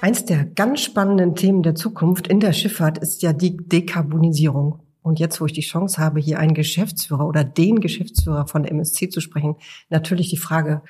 Eins 0.00 0.24
der 0.24 0.44
ganz 0.44 0.80
spannenden 0.82 1.34
Themen 1.34 1.64
der 1.64 1.74
Zukunft 1.74 2.28
in 2.28 2.38
der 2.38 2.52
Schifffahrt 2.52 2.98
ist 2.98 3.20
ja 3.22 3.32
die 3.32 3.56
Dekarbonisierung. 3.56 4.78
Und 5.02 5.18
jetzt, 5.18 5.40
wo 5.40 5.46
ich 5.46 5.52
die 5.52 5.60
Chance 5.60 5.98
habe, 5.98 6.20
hier 6.20 6.38
einen 6.38 6.54
Geschäftsführer 6.54 7.26
oder 7.26 7.42
den 7.42 7.80
Geschäftsführer 7.80 8.46
von 8.46 8.64
MSC 8.64 9.08
zu 9.08 9.20
sprechen, 9.20 9.56
natürlich 9.90 10.30
die 10.30 10.36
Frage, 10.36 10.82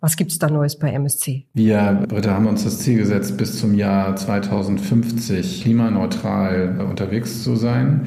was 0.00 0.16
gibt's 0.16 0.38
da 0.38 0.48
Neues 0.48 0.78
bei 0.78 0.90
MSC? 0.92 1.46
Wir, 1.54 2.04
Britta, 2.08 2.32
haben 2.32 2.46
uns 2.46 2.64
das 2.64 2.78
Ziel 2.78 2.98
gesetzt, 2.98 3.36
bis 3.36 3.58
zum 3.58 3.74
Jahr 3.74 4.16
2050 4.16 5.62
klimaneutral 5.62 6.86
unterwegs 6.88 7.42
zu 7.42 7.56
sein. 7.56 8.06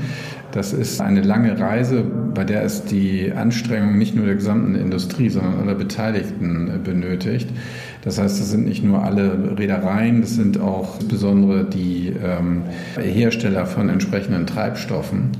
Das 0.51 0.73
ist 0.73 1.01
eine 1.01 1.21
lange 1.21 1.59
Reise, 1.59 2.03
bei 2.03 2.43
der 2.43 2.63
es 2.63 2.85
die 2.85 3.31
Anstrengung 3.31 3.97
nicht 3.97 4.15
nur 4.15 4.25
der 4.25 4.35
gesamten 4.35 4.75
Industrie, 4.75 5.29
sondern 5.29 5.59
aller 5.59 5.75
Beteiligten 5.75 6.81
benötigt. 6.83 7.49
Das 8.07 8.19
heißt, 8.19 8.39
das 8.39 8.51
sind 8.51 8.65
nicht 8.65 8.85
nur 8.85 9.03
alle 9.03 9.57
Reedereien, 9.59 10.21
das 10.21 10.35
sind 10.35 10.61
auch 10.61 10.97
insbesondere 11.01 11.65
die 11.65 12.13
ähm, 12.23 12.61
Hersteller 12.95 13.65
von 13.65 13.89
entsprechenden 13.89 14.47
Treibstoffen. 14.47 15.31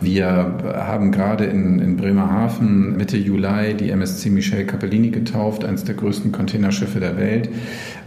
Wir 0.00 0.26
haben 0.62 1.10
gerade 1.10 1.46
in, 1.46 1.80
in 1.80 1.96
Bremerhaven 1.96 2.96
Mitte 2.96 3.16
Juli 3.16 3.74
die 3.74 3.90
MSC 3.90 4.30
Michel 4.30 4.66
Capellini 4.66 5.10
getauft, 5.10 5.64
eines 5.64 5.82
der 5.82 5.96
größten 5.96 6.30
Containerschiffe 6.30 7.00
der 7.00 7.16
Welt 7.16 7.48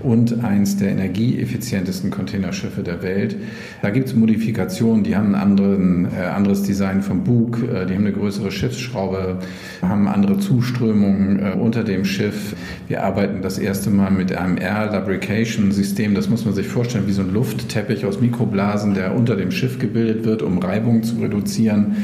und 0.02 0.44
eines 0.44 0.78
der 0.78 0.90
energieeffizientesten 0.90 2.12
Containerschiffe 2.12 2.84
der 2.84 3.02
Welt. 3.04 3.36
Da 3.82 3.90
gibt 3.90 4.08
es 4.08 4.16
Modifikationen, 4.16 5.04
die 5.04 5.16
haben 5.16 5.36
ein 5.36 5.42
anderen, 5.42 6.06
äh, 6.06 6.24
anderes 6.26 6.64
Design 6.64 7.02
vom 7.02 7.24
Bug, 7.24 7.64
äh, 7.64 7.86
die 7.86 7.94
haben 7.94 8.06
eine 8.06 8.14
größere 8.14 8.52
Schiffsschraube, 8.52 9.40
haben 9.82 10.08
andere 10.08 10.40
Zuströmungen 10.40 11.40
äh, 11.40 11.52
unter 11.58 11.84
dem 11.84 12.06
Schiff. 12.06 12.56
Wir 12.88 13.04
arbeiten 13.04 13.42
das 13.42 13.58
erste 13.58 13.90
Mal 13.90 14.12
mit 14.12 14.36
einem 14.36 14.58
Air 14.58 14.92
Lubrication 14.94 15.72
System, 15.72 16.16
das 16.16 16.30
muss 16.30 16.46
man 16.46 16.54
sich 16.54 16.68
vorstellen, 16.68 17.08
wie 17.08 17.14
so 17.14 17.22
ein 17.22 17.34
Luftteppich 17.34 18.06
aus 18.06 18.22
Mikroblasen, 18.22 18.94
der 18.94 19.16
unter 19.16 19.36
dem 19.36 19.52
Schiff 19.52 19.80
gebildet 19.80 20.26
wird, 20.26 20.42
um 20.42 20.60
Reibung 20.60 21.04
zu 21.04 21.16
reduzieren. 21.18 21.98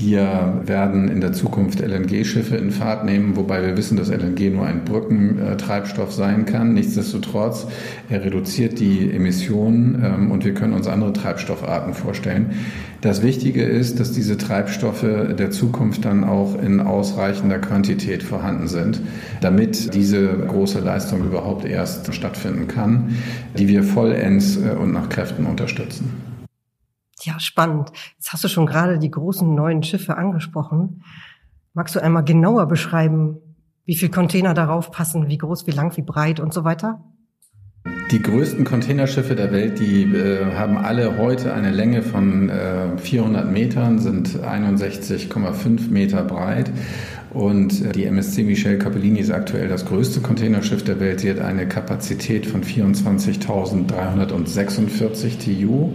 Wir 0.00 0.62
werden 0.64 1.08
in 1.08 1.20
der 1.20 1.34
Zukunft 1.34 1.80
LNG-Schiffe 1.80 2.56
in 2.56 2.70
Fahrt 2.70 3.04
nehmen, 3.04 3.36
wobei 3.36 3.62
wir 3.62 3.76
wissen, 3.76 3.98
dass 3.98 4.08
LNG 4.08 4.50
nur 4.50 4.64
ein 4.64 4.86
Brückentreibstoff 4.86 6.10
sein 6.10 6.46
kann. 6.46 6.72
Nichtsdestotrotz, 6.72 7.66
er 8.08 8.24
reduziert 8.24 8.80
die 8.80 9.10
Emissionen 9.10 10.02
ähm, 10.02 10.30
und 10.30 10.46
wir 10.46 10.54
können 10.54 10.72
uns 10.72 10.86
andere 10.86 11.12
Treibstoffarten 11.12 11.92
vorstellen. 11.92 12.52
Das 13.02 13.22
Wichtige 13.22 13.62
ist, 13.62 14.00
dass 14.00 14.12
diese 14.12 14.38
Treibstoffe 14.38 15.02
der 15.02 15.50
Zukunft 15.50 16.06
dann 16.06 16.24
auch 16.24 16.60
in 16.62 16.80
ausreichender 16.80 17.58
Quantität 17.58 18.22
vorhanden 18.22 18.68
sind, 18.68 19.02
damit 19.42 19.94
diese 19.94 20.28
große 20.28 20.80
Leistung 20.80 21.24
überhaupt 21.26 21.66
erst 21.66 22.14
stattfinden 22.14 22.68
kann, 22.68 23.16
die 23.58 23.68
wir 23.68 23.82
vollends 23.82 24.56
äh, 24.56 24.70
und 24.70 24.92
nach 24.92 25.10
Kräften 25.10 25.44
unterstützen. 25.44 26.29
Ja, 27.22 27.38
spannend. 27.38 27.90
Jetzt 28.16 28.32
hast 28.32 28.44
du 28.44 28.48
schon 28.48 28.66
gerade 28.66 28.98
die 28.98 29.10
großen 29.10 29.54
neuen 29.54 29.82
Schiffe 29.82 30.16
angesprochen. 30.16 31.02
Magst 31.74 31.94
du 31.94 32.00
einmal 32.00 32.24
genauer 32.24 32.66
beschreiben, 32.66 33.36
wie 33.84 33.94
viele 33.94 34.10
Container 34.10 34.54
darauf 34.54 34.90
passen, 34.90 35.28
wie 35.28 35.38
groß, 35.38 35.66
wie 35.66 35.72
lang, 35.72 35.96
wie 35.96 36.02
breit 36.02 36.40
und 36.40 36.54
so 36.54 36.64
weiter? 36.64 37.04
Die 38.10 38.20
größten 38.20 38.64
Containerschiffe 38.64 39.36
der 39.36 39.52
Welt, 39.52 39.78
die 39.78 40.02
äh, 40.02 40.54
haben 40.56 40.76
alle 40.76 41.16
heute 41.16 41.54
eine 41.54 41.70
Länge 41.70 42.02
von 42.02 42.48
äh, 42.48 42.98
400 42.98 43.50
Metern, 43.50 43.98
sind 43.98 44.28
61,5 44.28 45.90
Meter 45.90 46.24
breit 46.24 46.72
und 47.32 47.94
die 47.94 48.06
MSC 48.06 48.42
Michel 48.42 48.78
Capellini 48.78 49.20
ist 49.20 49.30
aktuell 49.30 49.68
das 49.68 49.86
größte 49.86 50.20
Containerschiff 50.20 50.82
der 50.82 50.98
Welt. 50.98 51.20
Sie 51.20 51.30
hat 51.30 51.38
eine 51.38 51.68
Kapazität 51.68 52.44
von 52.44 52.64
24.346 52.64 55.38
TU. 55.38 55.92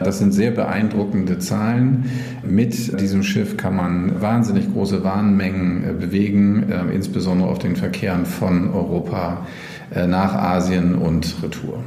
Das 0.00 0.18
sind 0.18 0.32
sehr 0.32 0.50
beeindruckende 0.50 1.38
Zahlen. 1.38 2.10
Mit 2.42 2.98
diesem 3.00 3.22
Schiff 3.22 3.58
kann 3.58 3.76
man 3.76 4.22
wahnsinnig 4.22 4.72
große 4.72 5.04
Warenmengen 5.04 5.84
äh, 5.84 5.92
bewegen, 5.92 6.70
äh, 6.70 6.86
insbesondere 6.94 7.50
auf 7.50 7.58
den 7.58 7.76
Verkehren 7.76 8.24
von 8.24 8.72
Europa 8.72 9.46
äh, 9.94 10.06
nach 10.06 10.32
Asien 10.34 10.94
und 10.94 11.42
Retour. 11.42 11.84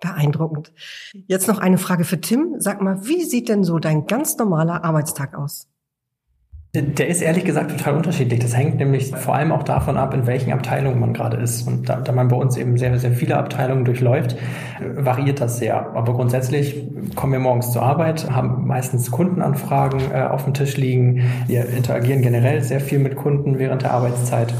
Beeindruckend. 0.00 0.72
Jetzt 1.26 1.46
noch 1.46 1.58
eine 1.58 1.76
Frage 1.78 2.04
für 2.04 2.20
Tim. 2.20 2.54
Sag 2.58 2.80
mal, 2.80 3.06
wie 3.06 3.24
sieht 3.24 3.48
denn 3.48 3.64
so 3.64 3.78
dein 3.78 4.06
ganz 4.06 4.38
normaler 4.38 4.82
Arbeitstag 4.82 5.36
aus? 5.36 5.68
Der 6.74 7.06
ist 7.06 7.20
ehrlich 7.20 7.44
gesagt 7.44 7.70
total 7.70 7.96
unterschiedlich. 7.96 8.40
Das 8.40 8.56
hängt 8.56 8.78
nämlich 8.78 9.14
vor 9.14 9.34
allem 9.34 9.52
auch 9.52 9.62
davon 9.62 9.98
ab, 9.98 10.14
in 10.14 10.26
welchen 10.26 10.54
Abteilungen 10.54 10.98
man 10.98 11.12
gerade 11.12 11.36
ist. 11.36 11.68
Und 11.68 11.86
da, 11.86 11.96
da 11.96 12.12
man 12.12 12.28
bei 12.28 12.36
uns 12.36 12.56
eben 12.56 12.78
sehr, 12.78 12.98
sehr 12.98 13.12
viele 13.12 13.36
Abteilungen 13.36 13.84
durchläuft, 13.84 14.36
variiert 14.80 15.42
das 15.42 15.58
sehr. 15.58 15.94
Aber 15.94 16.14
grundsätzlich 16.14 16.82
kommen 17.14 17.34
wir 17.34 17.40
morgens 17.40 17.72
zur 17.72 17.82
Arbeit, 17.82 18.30
haben 18.30 18.66
meistens 18.66 19.10
Kundenanfragen 19.10 20.00
äh, 20.14 20.22
auf 20.22 20.44
dem 20.44 20.54
Tisch 20.54 20.78
liegen. 20.78 21.30
Wir 21.46 21.68
interagieren 21.68 22.22
generell 22.22 22.62
sehr 22.62 22.80
viel 22.80 23.00
mit 23.00 23.16
Kunden 23.16 23.58
während 23.58 23.82
der 23.82 23.90
Arbeitszeit 23.90 24.54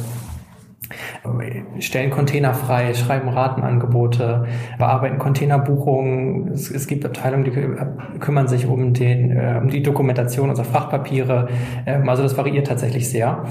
stellen 1.79 2.11
Container 2.11 2.55
frei, 2.55 2.95
schreiben 2.95 3.29
Ratenangebote, 3.29 4.47
bearbeiten 4.79 5.19
Containerbuchungen. 5.19 6.49
Es, 6.49 6.71
es 6.71 6.87
gibt 6.87 7.05
Abteilungen, 7.05 7.45
die 7.45 8.19
kümmern 8.19 8.49
sich 8.49 8.67
um, 8.67 8.95
den, 8.95 9.31
äh, 9.31 9.59
um 9.61 9.69
die 9.69 9.83
Dokumentation 9.83 10.51
unserer 10.51 10.67
Frachtpapiere. 10.67 11.49
Ähm, 11.87 12.09
also 12.09 12.23
das 12.23 12.37
variiert 12.37 12.67
tatsächlich 12.67 13.09
sehr. 13.09 13.45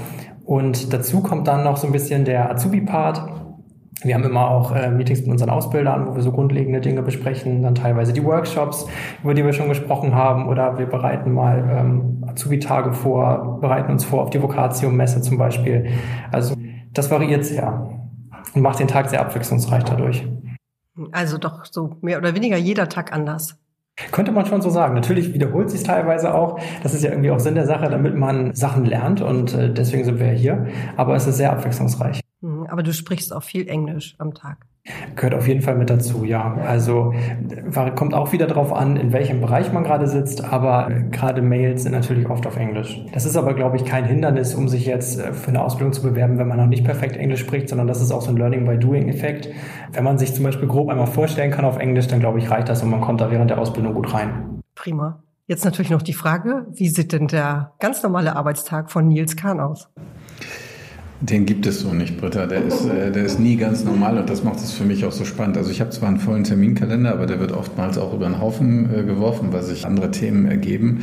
Und 0.44 0.92
dazu 0.92 1.22
kommt 1.22 1.48
dann 1.48 1.64
noch 1.64 1.76
so 1.76 1.86
ein 1.86 1.92
bisschen 1.92 2.24
der 2.24 2.50
Azubi-Part. 2.50 3.22
Wir 4.04 4.14
haben 4.14 4.24
immer 4.24 4.50
auch 4.50 4.74
äh, 4.74 4.90
Meetings 4.90 5.20
mit 5.20 5.30
unseren 5.30 5.50
Ausbildern, 5.50 6.06
wo 6.08 6.16
wir 6.16 6.22
so 6.22 6.32
grundlegende 6.32 6.80
Dinge 6.80 7.02
besprechen, 7.02 7.62
dann 7.62 7.76
teilweise 7.76 8.12
die 8.12 8.24
Workshops, 8.24 8.86
über 9.22 9.32
die 9.34 9.44
wir 9.44 9.52
schon 9.52 9.68
gesprochen 9.68 10.14
haben, 10.14 10.48
oder 10.48 10.78
wir 10.78 10.86
bereiten 10.86 11.32
mal 11.32 11.64
ähm, 11.70 12.24
Azubi-Tage 12.26 12.92
vor, 12.92 13.60
bereiten 13.60 13.92
uns 13.92 14.04
vor 14.04 14.22
auf 14.22 14.30
die 14.30 14.42
Vokatium-Messe 14.42 15.22
zum 15.22 15.38
Beispiel. 15.38 15.86
Also 16.32 16.56
das 16.92 17.10
variiert 17.10 17.44
sehr 17.44 17.98
und 18.54 18.62
macht 18.62 18.78
den 18.78 18.88
Tag 18.88 19.08
sehr 19.10 19.20
abwechslungsreich 19.20 19.84
dadurch. 19.84 20.26
Also 21.12 21.38
doch 21.38 21.64
so 21.64 21.96
mehr 22.02 22.18
oder 22.18 22.34
weniger 22.34 22.56
jeder 22.56 22.88
Tag 22.88 23.12
anders. 23.12 23.56
Könnte 24.10 24.32
man 24.32 24.46
schon 24.46 24.62
so 24.62 24.70
sagen. 24.70 24.94
Natürlich 24.94 25.34
wiederholt 25.34 25.70
sich 25.70 25.82
teilweise 25.82 26.34
auch. 26.34 26.58
Das 26.82 26.94
ist 26.94 27.04
ja 27.04 27.10
irgendwie 27.10 27.30
auch 27.30 27.38
Sinn 27.38 27.54
der 27.54 27.66
Sache, 27.66 27.88
damit 27.90 28.16
man 28.16 28.54
Sachen 28.54 28.86
lernt 28.86 29.20
und 29.20 29.54
äh, 29.54 29.72
deswegen 29.72 30.04
sind 30.04 30.18
wir 30.18 30.28
hier. 30.28 30.66
Aber 30.96 31.14
es 31.14 31.26
ist 31.26 31.36
sehr 31.36 31.52
abwechslungsreich. 31.52 32.21
Mhm, 32.42 32.66
aber 32.66 32.82
du 32.82 32.92
sprichst 32.92 33.32
auch 33.32 33.42
viel 33.42 33.68
Englisch 33.68 34.14
am 34.18 34.34
Tag. 34.34 34.66
Gehört 35.14 35.34
auf 35.34 35.46
jeden 35.46 35.62
Fall 35.62 35.76
mit 35.76 35.90
dazu, 35.90 36.24
ja. 36.24 36.56
Also 36.66 37.14
kommt 37.94 38.14
auch 38.14 38.32
wieder 38.32 38.48
darauf 38.48 38.72
an, 38.72 38.96
in 38.96 39.12
welchem 39.12 39.40
Bereich 39.40 39.72
man 39.72 39.84
gerade 39.84 40.08
sitzt, 40.08 40.42
aber 40.42 40.90
gerade 41.12 41.40
Mails 41.40 41.84
sind 41.84 41.92
natürlich 41.92 42.28
oft 42.28 42.48
auf 42.48 42.56
Englisch. 42.56 43.00
Das 43.12 43.24
ist 43.24 43.36
aber, 43.36 43.54
glaube 43.54 43.76
ich, 43.76 43.84
kein 43.84 44.04
Hindernis, 44.04 44.56
um 44.56 44.66
sich 44.66 44.84
jetzt 44.84 45.20
äh, 45.20 45.32
für 45.32 45.50
eine 45.50 45.62
Ausbildung 45.62 45.92
zu 45.92 46.02
bewerben, 46.02 46.36
wenn 46.38 46.48
man 46.48 46.58
noch 46.58 46.66
nicht 46.66 46.84
perfekt 46.84 47.16
Englisch 47.16 47.40
spricht, 47.40 47.68
sondern 47.68 47.86
das 47.86 48.02
ist 48.02 48.10
auch 48.10 48.22
so 48.22 48.30
ein 48.30 48.36
Learning 48.36 48.64
by 48.64 48.76
Doing-Effekt. 48.76 49.50
Wenn 49.92 50.02
man 50.02 50.18
sich 50.18 50.34
zum 50.34 50.42
Beispiel 50.42 50.66
grob 50.66 50.90
einmal 50.90 51.06
vorstellen 51.06 51.52
kann 51.52 51.64
auf 51.64 51.78
Englisch, 51.78 52.08
dann 52.08 52.18
glaube 52.18 52.40
ich, 52.40 52.50
reicht 52.50 52.68
das 52.68 52.82
und 52.82 52.90
man 52.90 53.02
kommt 53.02 53.20
da 53.20 53.30
während 53.30 53.50
der 53.50 53.60
Ausbildung 53.60 53.94
gut 53.94 54.12
rein. 54.12 54.62
Prima. 54.74 55.22
Jetzt 55.46 55.64
natürlich 55.64 55.90
noch 55.90 56.02
die 56.02 56.12
Frage, 56.12 56.66
wie 56.72 56.88
sieht 56.88 57.12
denn 57.12 57.28
der 57.28 57.74
ganz 57.78 58.02
normale 58.02 58.34
Arbeitstag 58.34 58.90
von 58.90 59.06
Nils 59.06 59.36
Kahn 59.36 59.60
aus? 59.60 59.88
Den 61.22 61.46
gibt 61.46 61.66
es 61.66 61.78
so 61.78 61.94
nicht, 61.94 62.20
Britta. 62.20 62.46
Der 62.46 62.64
ist, 62.64 62.84
äh, 62.84 63.12
der 63.12 63.24
ist 63.24 63.38
nie 63.38 63.56
ganz 63.56 63.84
normal 63.84 64.18
und 64.18 64.28
das 64.28 64.42
macht 64.42 64.56
es 64.56 64.72
für 64.72 64.82
mich 64.82 65.04
auch 65.04 65.12
so 65.12 65.24
spannend. 65.24 65.56
Also 65.56 65.70
ich 65.70 65.80
habe 65.80 65.90
zwar 65.90 66.08
einen 66.08 66.18
vollen 66.18 66.42
Terminkalender, 66.42 67.12
aber 67.12 67.26
der 67.26 67.38
wird 67.38 67.52
oftmals 67.52 67.96
auch 67.96 68.12
über 68.12 68.26
den 68.26 68.40
Haufen 68.40 68.92
äh, 68.92 69.04
geworfen, 69.04 69.52
weil 69.52 69.62
sich 69.62 69.86
andere 69.86 70.10
Themen 70.10 70.46
ergeben. 70.46 71.02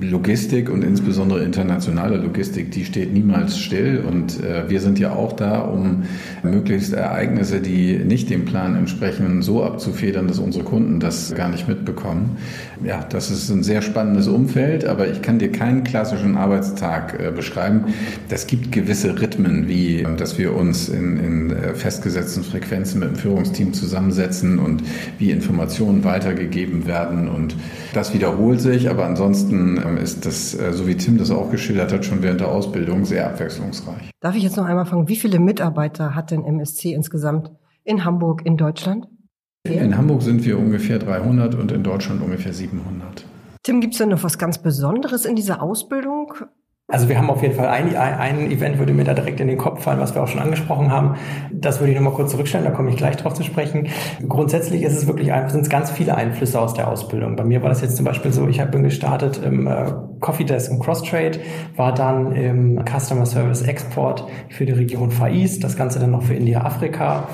Logistik 0.00 0.70
und 0.70 0.84
insbesondere 0.84 1.42
internationale 1.44 2.16
Logistik, 2.16 2.70
die 2.70 2.84
steht 2.84 3.12
niemals 3.12 3.58
still. 3.58 4.04
Und 4.06 4.42
äh, 4.42 4.68
wir 4.68 4.80
sind 4.80 4.98
ja 4.98 5.12
auch 5.12 5.32
da, 5.32 5.60
um 5.60 6.04
möglichst 6.42 6.92
Ereignisse, 6.92 7.60
die 7.60 7.98
nicht 7.98 8.30
dem 8.30 8.44
Plan 8.44 8.76
entsprechen, 8.76 9.42
so 9.42 9.64
abzufedern, 9.64 10.28
dass 10.28 10.38
unsere 10.38 10.64
Kunden 10.64 11.00
das 11.00 11.34
gar 11.34 11.48
nicht 11.48 11.68
mitbekommen. 11.68 12.36
Ja, 12.84 13.04
das 13.08 13.30
ist 13.30 13.50
ein 13.50 13.62
sehr 13.62 13.82
spannendes 13.82 14.28
Umfeld, 14.28 14.84
aber 14.84 15.08
ich 15.10 15.22
kann 15.22 15.38
dir 15.38 15.52
keinen 15.52 15.84
klassischen 15.84 16.36
Arbeitstag 16.36 17.18
äh, 17.20 17.30
beschreiben. 17.30 17.86
Das 18.28 18.46
gibt 18.46 18.72
gewisse 18.72 19.20
Rhythmen, 19.20 19.68
wie 19.68 20.06
dass 20.16 20.38
wir 20.38 20.54
uns 20.54 20.88
in, 20.88 21.16
in 21.18 21.50
äh, 21.50 21.74
festgesetzten 21.74 22.42
Frequenzen 22.42 23.00
mit 23.00 23.10
dem 23.10 23.16
Führungsteam 23.16 23.72
zusammensetzen 23.72 24.58
und 24.58 24.82
wie 25.18 25.30
Informationen 25.30 26.04
weitergegeben 26.04 26.86
werden. 26.86 27.28
Und 27.28 27.56
das 27.92 28.14
wiederholt 28.14 28.60
sich, 28.60 28.90
aber 28.90 29.06
ansonsten 29.06 29.79
ist 29.98 30.26
das, 30.26 30.54
äh, 30.54 30.72
so 30.72 30.86
wie 30.86 30.96
Tim 30.96 31.18
das 31.18 31.30
auch 31.30 31.50
geschildert 31.50 31.92
hat, 31.92 32.04
schon 32.04 32.22
während 32.22 32.40
der 32.40 32.48
Ausbildung 32.48 33.04
sehr 33.04 33.26
abwechslungsreich. 33.26 34.10
Darf 34.20 34.36
ich 34.36 34.42
jetzt 34.42 34.56
noch 34.56 34.64
einmal 34.64 34.86
fragen, 34.86 35.08
wie 35.08 35.16
viele 35.16 35.38
Mitarbeiter 35.38 36.14
hat 36.14 36.30
denn 36.30 36.44
MSC 36.44 36.92
insgesamt 36.92 37.50
in 37.84 38.04
Hamburg, 38.04 38.42
in 38.44 38.56
Deutschland? 38.56 39.08
In 39.64 39.96
Hamburg 39.96 40.22
sind 40.22 40.44
wir 40.44 40.58
ungefähr 40.58 40.98
300 40.98 41.54
und 41.54 41.70
in 41.72 41.82
Deutschland 41.82 42.22
ungefähr 42.22 42.52
700. 42.52 43.26
Tim, 43.62 43.80
gibt 43.80 43.92
es 43.94 43.98
denn 43.98 44.08
noch 44.08 44.22
was 44.22 44.38
ganz 44.38 44.58
Besonderes 44.58 45.26
in 45.26 45.36
dieser 45.36 45.62
Ausbildung? 45.62 46.32
Also 46.90 47.08
wir 47.08 47.16
haben 47.18 47.30
auf 47.30 47.42
jeden 47.42 47.54
Fall 47.54 47.68
ein, 47.68 47.94
ein 47.96 48.50
Event, 48.50 48.78
würde 48.78 48.92
mir 48.92 49.04
da 49.04 49.14
direkt 49.14 49.40
in 49.40 49.46
den 49.46 49.58
Kopf 49.58 49.84
fallen, 49.84 50.00
was 50.00 50.14
wir 50.14 50.22
auch 50.22 50.28
schon 50.28 50.40
angesprochen 50.40 50.90
haben. 50.90 51.14
Das 51.52 51.78
würde 51.78 51.92
ich 51.92 51.96
nochmal 51.96 52.14
kurz 52.14 52.32
zurückstellen, 52.32 52.64
da 52.64 52.72
komme 52.72 52.90
ich 52.90 52.96
gleich 52.96 53.16
drauf 53.16 53.34
zu 53.34 53.44
sprechen. 53.44 53.88
Grundsätzlich 54.28 54.82
ist 54.82 54.96
es 54.96 55.06
wirklich 55.06 55.32
einfach, 55.32 55.50
sind 55.50 55.62
es 55.62 55.70
ganz 55.70 55.90
viele 55.90 56.16
Einflüsse 56.16 56.60
aus 56.60 56.74
der 56.74 56.88
Ausbildung. 56.88 57.36
Bei 57.36 57.44
mir 57.44 57.62
war 57.62 57.68
das 57.68 57.80
jetzt 57.80 57.96
zum 57.96 58.04
Beispiel 58.04 58.32
so, 58.32 58.48
ich 58.48 58.60
bin 58.60 58.82
gestartet 58.82 59.40
im 59.44 59.68
äh, 59.68 59.92
Coffee 60.20 60.44
Desk 60.44 60.70
im 60.70 60.80
Crosstrade, 60.80 61.38
war 61.76 61.94
dann 61.94 62.32
im 62.32 62.84
Customer 62.84 63.24
Service 63.24 63.62
Export 63.62 64.26
für 64.48 64.66
die 64.66 64.72
Region 64.72 65.12
Far 65.12 65.30
East, 65.30 65.62
das 65.62 65.76
Ganze 65.76 66.00
dann 66.00 66.10
noch 66.10 66.22
für 66.22 66.34
India, 66.34 66.62
Afrika. 66.62 67.28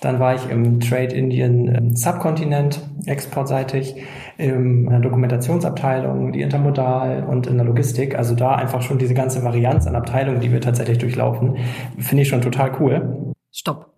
Dann 0.00 0.18
war 0.18 0.34
ich 0.34 0.48
im 0.48 0.80
Trade 0.80 1.14
Indian 1.14 1.68
ähm, 1.68 1.96
Subkontinent, 1.96 2.80
exportseitig, 3.06 3.96
in 4.38 4.88
der 4.88 5.00
Dokumentationsabteilung, 5.00 6.32
die 6.32 6.40
Intermodal 6.40 7.24
und 7.24 7.46
in 7.46 7.56
der 7.56 7.66
Logistik. 7.66 8.16
Also 8.16 8.34
da 8.34 8.54
einfach 8.54 8.80
schon 8.80 8.98
diese 8.98 9.12
ganze 9.12 9.44
Varianz 9.44 9.86
an 9.86 9.94
Abteilungen, 9.94 10.40
die 10.40 10.50
wir 10.50 10.62
tatsächlich 10.62 10.98
durchlaufen, 10.98 11.58
finde 11.98 12.22
ich 12.22 12.28
schon 12.28 12.40
total 12.40 12.72
cool. 12.80 13.34
Stopp. 13.52 13.92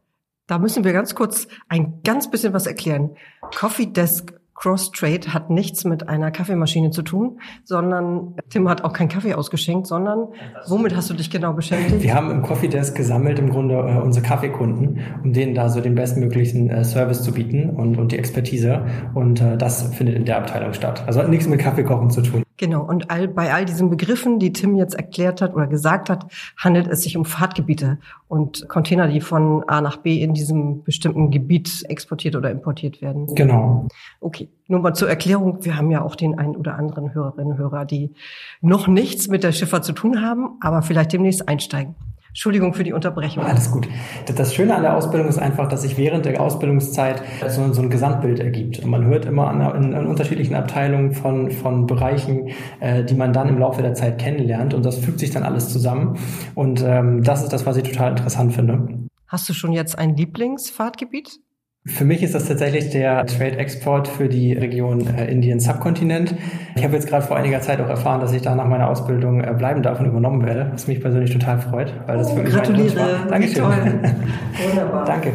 Da 0.49 0.59
müssen 0.59 0.83
wir 0.85 0.93
ganz 0.93 1.15
kurz 1.15 1.47
ein 1.69 2.01
ganz 2.03 2.29
bisschen 2.29 2.53
was 2.53 2.67
erklären. 2.67 3.11
Coffee 3.57 3.87
Desk 3.87 4.35
Cross-Trade 4.55 5.33
hat 5.33 5.51
nichts 5.51 5.85
mit 5.85 6.09
einer 6.09 6.31
Kaffeemaschine 6.31 6.91
zu 6.91 7.03
tun, 7.03 7.41
sondern 7.65 8.37
Tim 8.51 8.69
hat 8.69 8.85
auch 8.85 8.93
keinen 8.93 9.09
Kaffee 9.09 9.35
ausgeschenkt, 9.35 9.87
sondern 9.87 10.29
womit 10.69 10.95
hast 10.95 11.11
du 11.11 11.15
dich 11.15 11.31
genau 11.31 11.53
beschäftigt? 11.53 12.03
Wir 12.03 12.15
haben 12.15 12.31
im 12.31 12.43
Coffee 12.43 12.69
Desk 12.69 12.97
gesammelt 12.97 13.38
im 13.38 13.51
Grunde 13.51 13.75
äh, 13.75 14.01
unsere 14.01 14.25
Kaffeekunden, 14.25 15.01
um 15.25 15.33
denen 15.33 15.55
da 15.55 15.69
so 15.69 15.81
den 15.81 15.95
bestmöglichen 15.95 16.71
äh, 16.71 16.85
Service 16.85 17.23
zu 17.23 17.33
bieten 17.33 17.71
und, 17.71 17.99
und 17.99 18.12
die 18.12 18.19
Expertise. 18.19 18.85
Und 19.15 19.41
äh, 19.41 19.57
das 19.57 19.95
findet 19.95 20.17
in 20.17 20.25
der 20.25 20.38
Abteilung 20.38 20.73
statt. 20.75 21.03
Also 21.07 21.21
hat 21.21 21.29
nichts 21.29 21.49
mit 21.49 21.61
Kaffeekochen 21.61 22.11
zu 22.11 22.23
tun. 22.23 22.43
Genau, 22.57 22.83
und 22.83 23.11
all, 23.11 23.29
bei 23.29 23.53
all 23.53 23.65
diesen 23.65 23.91
Begriffen, 23.91 24.38
die 24.38 24.53
Tim 24.53 24.77
jetzt 24.77 24.95
erklärt 24.95 25.41
hat 25.41 25.55
oder 25.55 25.67
gesagt 25.67 26.11
hat, 26.11 26.27
handelt 26.57 26.87
es 26.87 27.03
sich 27.03 27.17
um 27.17 27.25
Fahrtgebiete 27.25 27.99
und 28.29 28.69
Container, 28.69 29.09
die 29.09 29.21
von 29.21 29.65
A 29.69 29.81
nach 29.81 29.97
B 29.97 30.23
in 30.23 30.35
diesem 30.35 30.83
bestimmten 30.85 31.31
Gebiet 31.31 31.85
exportiert 31.88 32.37
oder 32.37 32.51
importiert 32.51 33.01
werden. 33.01 33.35
Genau. 33.35 33.88
Okay, 34.21 34.49
nur 34.69 34.81
mal 34.81 34.95
zur 34.95 35.09
Erklärung, 35.09 35.65
wir 35.65 35.77
haben 35.77 35.91
ja 35.91 36.03
auch 36.03 36.15
den 36.15 36.38
einen 36.38 36.57
oder 36.57 36.77
anderen 36.77 37.15
Hörerinnen 37.15 37.53
und 37.53 37.59
Hörer, 37.59 37.85
die 37.85 38.12
noch 38.61 38.87
nichts 38.87 39.29
mit 39.29 39.43
der 39.45 39.53
Schifffahrt 39.53 39.85
zu 39.85 39.93
tun 39.93 40.21
haben, 40.23 40.59
aber 40.61 40.83
vielleicht 40.83 41.12
demnächst 41.12 41.49
einsteigen. 41.49 41.95
Entschuldigung 42.33 42.73
für 42.73 42.83
die 42.83 42.95
Unterbrechung. 42.95 43.45
Alles 43.45 43.71
gut. 43.71 43.87
Das 44.35 44.55
Schöne 44.55 44.75
an 44.75 44.81
der 44.81 44.97
Ausbildung 44.97 45.29
ist 45.29 45.38
einfach, 45.38 45.68
dass 45.68 45.83
sich 45.83 45.99
während 45.99 46.25
der 46.25 46.40
Ausbildungszeit 46.40 47.23
so, 47.49 47.71
so 47.75 47.83
ein 47.83 47.90
Gesamtbild 47.90 48.40
ergibt. 48.40 48.79
Und 48.79 48.88
man 48.88 49.05
hört 49.05 49.27
immer 49.27 49.49
an, 49.49 49.61
in, 49.77 49.92
in, 49.92 50.07
unterschiedlichen 50.07 50.55
Abteilungen 50.55 51.12
von, 51.12 51.51
von 51.51 51.87
Bereichen, 51.87 52.49
äh, 52.81 53.05
die 53.05 53.14
man 53.14 53.35
dann 53.35 53.51
im 53.51 53.59
Laufe 53.59 53.83
der 53.83 53.92
Zeit 53.92 54.18
kennenlernt. 54.18 54.73
Und 54.73 54.83
das 54.87 54.97
fügt 54.97 55.18
sich 55.18 55.31
dann 55.31 55.42
alles 55.42 55.68
zusammen. 55.68 56.18
Und 56.55 56.83
ähm, 56.83 57.23
das 57.23 57.42
ist 57.42 57.53
das, 57.53 57.66
was 57.66 57.77
ich 57.77 57.83
total 57.83 58.12
interessant 58.12 58.55
finde. 58.55 58.88
Hast 59.29 59.47
du 59.51 59.53
schon 59.53 59.73
jetzt 59.73 59.99
ein 59.99 60.16
Lieblingsfahrtgebiet? 60.16 61.38
Für 61.85 62.05
mich 62.05 62.23
ist 62.23 62.33
das 62.33 62.47
tatsächlich 62.47 62.90
der 62.90 63.27
Trade 63.27 63.59
Export 63.59 64.07
für 64.07 64.29
die 64.29 64.53
Region 64.53 65.05
äh, 65.16 65.29
Indien 65.29 65.59
Subkontinent. 65.59 66.33
Ich 66.77 66.85
habe 66.85 66.95
jetzt 66.95 67.09
gerade 67.09 67.27
vor 67.27 67.37
einiger 67.37 67.61
Zeit 67.61 67.81
auch 67.81 67.88
erfahren, 67.88 68.21
dass 68.21 68.33
ich 68.33 68.40
da 68.40 68.55
nach 68.55 68.68
meiner 68.68 68.88
Ausbildung 68.88 69.42
äh, 69.42 69.53
bleiben 69.53 69.83
darf 69.83 69.99
und 69.99 70.07
übernommen 70.07 70.47
werde, 70.47 70.71
was 70.73 70.87
mich 70.87 71.01
persönlich 71.01 71.33
total 71.33 71.59
freut, 71.59 71.92
weil 72.07 72.18
das 72.18 72.31
oh, 72.31 72.37
wirklich 72.37 72.55
gratuliere. 72.55 72.97
war. 72.97 73.27
Dankeschön. 73.29 73.64
Wunderbar. 74.71 75.05
Danke. 75.07 75.33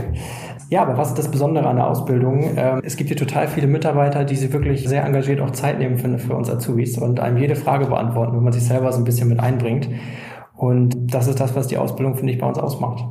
Ja, 0.70 0.84
aber 0.84 0.98
was 0.98 1.10
ist 1.10 1.18
das 1.18 1.30
Besondere 1.30 1.68
an 1.68 1.76
der 1.76 1.88
Ausbildung? 1.88 2.52
Ähm, 2.56 2.80
es 2.82 2.96
gibt 2.96 3.10
hier 3.10 3.18
total 3.18 3.50
viele 3.50 3.68
Mitarbeiter, 3.68 4.24
die 4.24 4.38
sich 4.38 4.54
wirklich 4.54 4.88
sehr 4.88 5.04
engagiert 5.04 5.42
auch 5.42 5.52
Zeit 5.52 5.80
nehmen 5.80 5.98
für, 5.98 6.18
für 6.18 6.34
uns 6.34 6.50
Azubis 6.50 6.98
und 6.98 7.20
einem 7.20 7.36
jede 7.36 7.58
Frage 7.58 7.88
beantworten, 7.88 8.38
wenn 8.38 8.44
man 8.44 8.54
sich 8.54 8.64
selber 8.64 8.94
so 8.94 9.00
ein 9.00 9.04
bisschen 9.04 9.28
mit 9.28 9.42
einbringt. 9.42 9.90
Und 10.56 11.14
das 11.14 11.28
ist 11.28 11.42
das, 11.42 11.58
was 11.58 11.68
die 11.68 11.78
Ausbildung, 11.78 12.16
finde 12.16 12.32
ich, 12.32 12.40
bei 12.40 12.48
uns 12.48 12.58
ausmacht. 12.58 13.04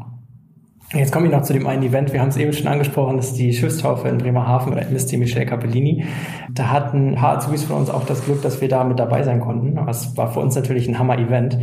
Jetzt 0.92 1.12
komme 1.12 1.26
ich 1.26 1.32
noch 1.32 1.42
zu 1.42 1.52
dem 1.52 1.66
einen 1.66 1.82
Event. 1.82 2.12
Wir 2.12 2.20
haben 2.20 2.28
es 2.28 2.36
eben 2.36 2.52
schon 2.52 2.68
angesprochen, 2.68 3.16
das 3.16 3.28
ist 3.28 3.38
die 3.38 3.52
Schiffstaufe 3.52 4.08
in 4.08 4.18
Bremerhaven 4.18 4.72
bei 4.72 4.82
MSC 4.82 5.16
Michel 5.16 5.44
Capellini. 5.44 6.04
Da 6.50 6.70
hatten 6.70 7.10
ein 7.10 7.14
paar 7.16 7.38
Azubis 7.38 7.64
von 7.64 7.76
uns 7.76 7.90
auch 7.90 8.04
das 8.06 8.24
Glück, 8.24 8.40
dass 8.42 8.60
wir 8.60 8.68
da 8.68 8.84
mit 8.84 8.98
dabei 8.98 9.24
sein 9.24 9.40
konnten. 9.40 9.74
Das 9.84 10.16
war 10.16 10.32
für 10.32 10.38
uns 10.38 10.54
natürlich 10.54 10.86
ein 10.88 10.96
Hammer-Event. 10.98 11.58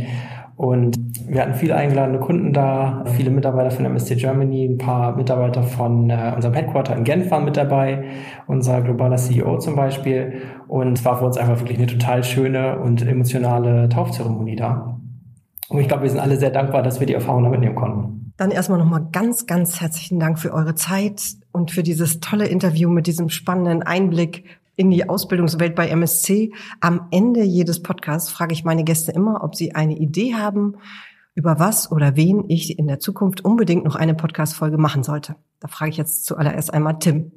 Und 0.56 0.96
wir 1.26 1.40
hatten 1.40 1.54
viele 1.54 1.74
eingeladene 1.74 2.20
Kunden 2.20 2.52
da, 2.52 3.04
viele 3.16 3.30
Mitarbeiter 3.30 3.70
von 3.70 3.86
MSC 3.86 4.14
Germany, 4.16 4.66
ein 4.66 4.78
paar 4.78 5.16
Mitarbeiter 5.16 5.62
von 5.62 6.10
äh, 6.10 6.32
unserem 6.34 6.54
Headquarter 6.54 6.94
in 6.94 7.02
Genf 7.02 7.30
waren 7.30 7.44
mit 7.44 7.56
dabei, 7.56 8.04
unser 8.46 8.82
globaler 8.82 9.16
CEO 9.16 9.58
zum 9.58 9.74
Beispiel. 9.74 10.42
Und 10.68 10.98
es 10.98 11.04
war 11.04 11.18
für 11.18 11.24
uns 11.24 11.38
einfach 11.38 11.58
wirklich 11.60 11.78
eine 11.78 11.88
total 11.88 12.22
schöne 12.22 12.78
und 12.78 13.04
emotionale 13.04 13.88
Taufzeremonie 13.88 14.54
da. 14.54 14.93
Und 15.68 15.78
ich 15.80 15.88
glaube, 15.88 16.02
wir 16.02 16.10
sind 16.10 16.20
alle 16.20 16.36
sehr 16.36 16.50
dankbar, 16.50 16.82
dass 16.82 17.00
wir 17.00 17.06
die 17.06 17.14
Erfahrung 17.14 17.44
da 17.44 17.50
mitnehmen 17.50 17.74
konnten. 17.74 18.32
Dann 18.36 18.50
erstmal 18.50 18.78
nochmal 18.78 19.08
ganz, 19.12 19.46
ganz 19.46 19.80
herzlichen 19.80 20.18
Dank 20.18 20.38
für 20.38 20.52
eure 20.52 20.74
Zeit 20.74 21.22
und 21.52 21.70
für 21.70 21.82
dieses 21.82 22.20
tolle 22.20 22.46
Interview 22.46 22.90
mit 22.90 23.06
diesem 23.06 23.28
spannenden 23.28 23.82
Einblick 23.82 24.44
in 24.76 24.90
die 24.90 25.08
Ausbildungswelt 25.08 25.74
bei 25.74 25.88
MSC. 25.88 26.52
Am 26.80 27.06
Ende 27.10 27.42
jedes 27.42 27.82
Podcasts 27.82 28.30
frage 28.30 28.52
ich 28.52 28.64
meine 28.64 28.84
Gäste 28.84 29.12
immer, 29.12 29.44
ob 29.44 29.54
sie 29.54 29.74
eine 29.74 29.96
Idee 29.96 30.34
haben, 30.34 30.76
über 31.34 31.58
was 31.58 31.90
oder 31.90 32.16
wen 32.16 32.44
ich 32.48 32.78
in 32.78 32.86
der 32.86 33.00
Zukunft 33.00 33.44
unbedingt 33.44 33.84
noch 33.84 33.96
eine 33.96 34.14
Podcast-Folge 34.14 34.78
machen 34.78 35.02
sollte. 35.02 35.36
Da 35.60 35.68
frage 35.68 35.90
ich 35.90 35.96
jetzt 35.96 36.26
zuallererst 36.26 36.72
einmal 36.72 36.98
Tim. 36.98 37.32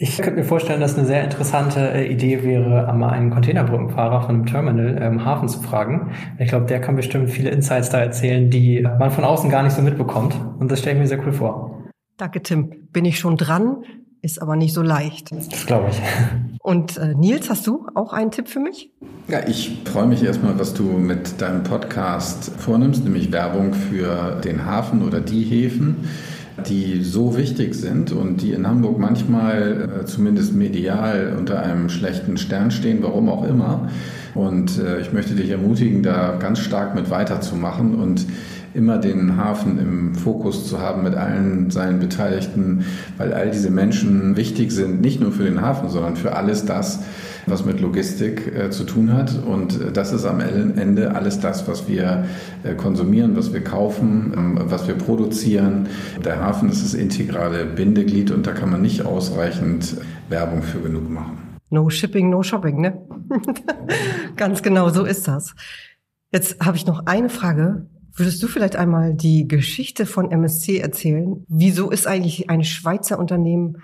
Ich 0.00 0.16
könnte 0.18 0.38
mir 0.38 0.44
vorstellen, 0.44 0.80
dass 0.80 0.96
eine 0.96 1.08
sehr 1.08 1.24
interessante 1.24 1.80
äh, 1.80 2.06
Idee 2.06 2.44
wäre, 2.44 2.88
einmal 2.88 3.10
einen 3.10 3.30
Containerbrückenfahrer 3.30 4.22
von 4.22 4.36
einem 4.36 4.46
Terminal 4.46 4.96
im 5.02 5.24
Hafen 5.24 5.48
zu 5.48 5.60
fragen. 5.60 6.12
Ich 6.38 6.50
glaube, 6.50 6.66
der 6.66 6.80
kann 6.80 6.94
bestimmt 6.94 7.30
viele 7.30 7.50
Insights 7.50 7.90
da 7.90 7.98
erzählen, 7.98 8.48
die 8.48 8.82
man 8.82 9.10
von 9.10 9.24
außen 9.24 9.50
gar 9.50 9.64
nicht 9.64 9.74
so 9.74 9.82
mitbekommt. 9.82 10.36
Und 10.60 10.70
das 10.70 10.78
stelle 10.78 10.94
ich 10.94 11.00
mir 11.02 11.08
sehr 11.08 11.26
cool 11.26 11.32
vor. 11.32 11.82
Danke, 12.16 12.40
Tim. 12.44 12.88
Bin 12.92 13.04
ich 13.06 13.18
schon 13.18 13.36
dran, 13.36 13.78
ist 14.22 14.40
aber 14.40 14.54
nicht 14.54 14.72
so 14.72 14.82
leicht. 14.82 15.32
Das 15.32 15.66
glaube 15.66 15.88
ich. 15.90 16.00
Und 16.62 16.96
äh, 16.96 17.14
Nils, 17.14 17.50
hast 17.50 17.66
du 17.66 17.88
auch 17.96 18.12
einen 18.12 18.30
Tipp 18.30 18.46
für 18.46 18.60
mich? 18.60 18.92
Ja, 19.26 19.48
ich 19.48 19.80
freue 19.84 20.06
mich 20.06 20.22
erstmal, 20.22 20.56
was 20.60 20.74
du 20.74 20.84
mit 20.84 21.40
deinem 21.40 21.64
Podcast 21.64 22.52
vornimmst, 22.56 23.02
nämlich 23.02 23.32
Werbung 23.32 23.74
für 23.74 24.40
den 24.44 24.64
Hafen 24.64 25.02
oder 25.02 25.20
die 25.20 25.42
Häfen 25.42 26.08
die 26.66 27.02
so 27.02 27.36
wichtig 27.36 27.74
sind 27.74 28.12
und 28.12 28.42
die 28.42 28.52
in 28.52 28.66
Hamburg 28.66 28.98
manchmal 28.98 30.00
äh, 30.02 30.04
zumindest 30.04 30.54
medial 30.54 31.34
unter 31.38 31.62
einem 31.62 31.88
schlechten 31.88 32.36
Stern 32.36 32.70
stehen, 32.70 32.98
warum 33.02 33.28
auch 33.28 33.44
immer. 33.44 33.88
Und 34.34 34.78
äh, 34.78 35.00
ich 35.00 35.12
möchte 35.12 35.34
dich 35.34 35.50
ermutigen, 35.50 36.02
da 36.02 36.36
ganz 36.38 36.60
stark 36.60 36.94
mit 36.94 37.10
weiterzumachen 37.10 37.94
und 37.94 38.26
immer 38.74 38.98
den 38.98 39.36
Hafen 39.36 39.78
im 39.78 40.14
Fokus 40.14 40.68
zu 40.68 40.80
haben 40.80 41.02
mit 41.02 41.14
allen 41.14 41.70
seinen 41.70 41.98
Beteiligten, 42.00 42.84
weil 43.16 43.32
all 43.32 43.50
diese 43.50 43.70
Menschen 43.70 44.36
wichtig 44.36 44.72
sind, 44.72 45.00
nicht 45.00 45.20
nur 45.20 45.32
für 45.32 45.44
den 45.44 45.60
Hafen, 45.60 45.88
sondern 45.88 46.16
für 46.16 46.36
alles 46.36 46.64
das, 46.64 47.00
was 47.46 47.64
mit 47.64 47.80
Logistik 47.80 48.52
äh, 48.54 48.70
zu 48.70 48.84
tun 48.84 49.12
hat. 49.12 49.42
Und 49.44 49.80
äh, 49.80 49.92
das 49.92 50.12
ist 50.12 50.24
am 50.24 50.40
Ende 50.40 51.14
alles 51.14 51.40
das, 51.40 51.66
was 51.68 51.88
wir 51.88 52.24
äh, 52.62 52.74
konsumieren, 52.74 53.36
was 53.36 53.52
wir 53.52 53.62
kaufen, 53.62 54.32
ähm, 54.36 54.58
was 54.64 54.86
wir 54.86 54.94
produzieren. 54.94 55.88
Der 56.24 56.40
Hafen 56.40 56.68
ist 56.68 56.84
das 56.84 56.94
integrale 56.94 57.64
Bindeglied 57.64 58.30
und 58.30 58.46
da 58.46 58.52
kann 58.52 58.70
man 58.70 58.82
nicht 58.82 59.04
ausreichend 59.04 59.96
Werbung 60.28 60.62
für 60.62 60.80
genug 60.80 61.08
machen. 61.08 61.38
No 61.70 61.90
shipping, 61.90 62.30
no 62.30 62.42
shopping, 62.42 62.80
ne? 62.80 62.98
Ganz 64.36 64.62
genau, 64.62 64.88
so 64.88 65.04
ist 65.04 65.28
das. 65.28 65.54
Jetzt 66.32 66.64
habe 66.64 66.76
ich 66.76 66.86
noch 66.86 67.06
eine 67.06 67.28
Frage. 67.28 67.86
Würdest 68.18 68.42
du 68.42 68.48
vielleicht 68.48 68.74
einmal 68.74 69.14
die 69.14 69.46
Geschichte 69.46 70.04
von 70.04 70.32
MSC 70.32 70.78
erzählen? 70.78 71.44
Wieso 71.46 71.90
ist 71.90 72.08
eigentlich 72.08 72.50
ein 72.50 72.64
Schweizer 72.64 73.16
Unternehmen 73.16 73.76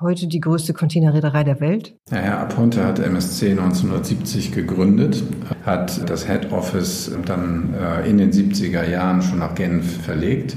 heute 0.00 0.26
die 0.26 0.40
größte 0.40 0.72
Containerreederei 0.72 1.44
der 1.44 1.60
Welt? 1.60 1.94
Ja, 2.10 2.16
Herr 2.16 2.38
Aponte 2.38 2.82
hat 2.82 2.98
MSC 2.98 3.50
1970 3.50 4.52
gegründet, 4.52 5.22
hat 5.66 6.08
das 6.08 6.26
Head 6.26 6.50
Office 6.50 7.14
dann 7.26 7.74
äh, 7.74 8.08
in 8.08 8.16
den 8.16 8.32
70er 8.32 8.88
Jahren 8.88 9.20
schon 9.20 9.40
nach 9.40 9.54
Genf 9.54 10.02
verlegt 10.02 10.56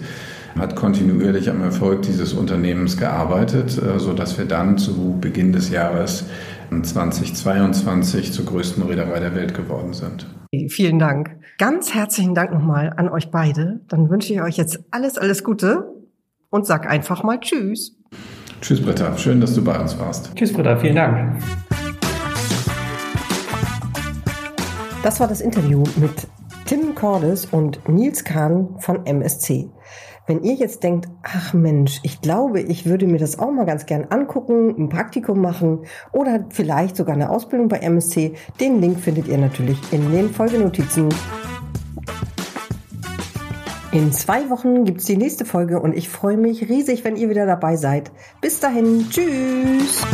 hat 0.58 0.76
kontinuierlich 0.76 1.50
am 1.50 1.62
Erfolg 1.62 2.02
dieses 2.04 2.34
Unternehmens 2.34 2.98
gearbeitet, 2.98 3.78
äh, 3.78 4.00
so 4.00 4.14
dass 4.14 4.38
wir 4.38 4.46
dann 4.46 4.78
zu 4.78 5.18
Beginn 5.20 5.54
des 5.54 5.70
Jahres 5.70 6.26
2022 6.70 8.34
zur 8.34 8.46
größten 8.46 8.84
Reederei 8.84 9.20
der 9.20 9.36
Welt 9.36 9.54
geworden 9.54 9.94
sind. 9.94 10.28
Vielen 10.70 11.00
Dank. 11.00 11.38
Ganz 11.58 11.94
herzlichen 11.94 12.36
Dank 12.36 12.52
nochmal 12.52 12.94
an 12.96 13.10
euch 13.10 13.32
beide. 13.32 13.82
Dann 13.88 14.10
wünsche 14.10 14.34
ich 14.34 14.42
euch 14.42 14.58
jetzt 14.58 14.80
alles, 14.92 15.18
alles 15.18 15.44
Gute 15.44 15.94
und 16.50 16.66
sag 16.66 16.90
einfach 16.90 17.24
mal 17.24 17.40
Tschüss. 17.40 17.98
Tschüss, 18.62 18.82
Britta. 18.82 19.18
Schön, 19.18 19.40
dass 19.42 19.54
du 19.54 19.64
bei 19.64 19.80
uns 19.80 19.98
warst. 20.00 20.36
Tschüss, 20.36 20.54
Britta. 20.54 20.78
Vielen 20.78 20.96
Dank. 20.96 21.42
Das 25.04 25.20
war 25.20 25.28
das 25.28 25.42
Interview 25.42 25.84
mit 25.98 26.28
Tim 26.66 26.96
Cordes 26.96 27.46
und 27.46 27.88
Nils 27.88 28.24
Kahn 28.24 28.76
von 28.80 29.06
MSC. 29.06 29.70
Wenn 30.28 30.44
ihr 30.44 30.56
jetzt 30.56 30.84
denkt, 30.84 31.08
ach 31.24 31.54
Mensch, 31.54 32.02
ich 32.04 32.20
glaube, 32.20 32.60
ich 32.60 32.86
würde 32.86 33.08
mir 33.08 33.18
das 33.18 33.40
auch 33.40 33.50
mal 33.50 33.66
ganz 33.66 33.86
gern 33.86 34.08
angucken, 34.10 34.76
ein 34.78 34.90
Praktikum 34.90 35.40
machen 35.40 35.86
oder 36.12 36.46
vielleicht 36.50 36.98
sogar 36.98 37.16
eine 37.16 37.30
Ausbildung 37.30 37.70
bei 37.70 37.78
MSC, 37.78 38.34
den 38.60 38.82
Link 38.82 39.00
findet 39.00 39.30
ihr 39.30 39.38
natürlich 39.38 39.80
in 39.94 40.12
den 40.12 40.30
Folgenotizen. 40.30 41.08
In 43.94 44.12
zwei 44.12 44.50
Wochen 44.50 44.84
gibt's 44.84 45.06
die 45.06 45.16
nächste 45.16 45.46
Folge 45.46 45.80
und 45.80 45.96
ich 45.96 46.10
freue 46.10 46.36
mich 46.36 46.68
riesig, 46.68 47.06
wenn 47.06 47.16
ihr 47.16 47.30
wieder 47.30 47.46
dabei 47.46 47.78
seid. 47.78 48.12
Bis 48.42 48.60
dahin, 48.60 49.08
tschüss! 49.10 50.06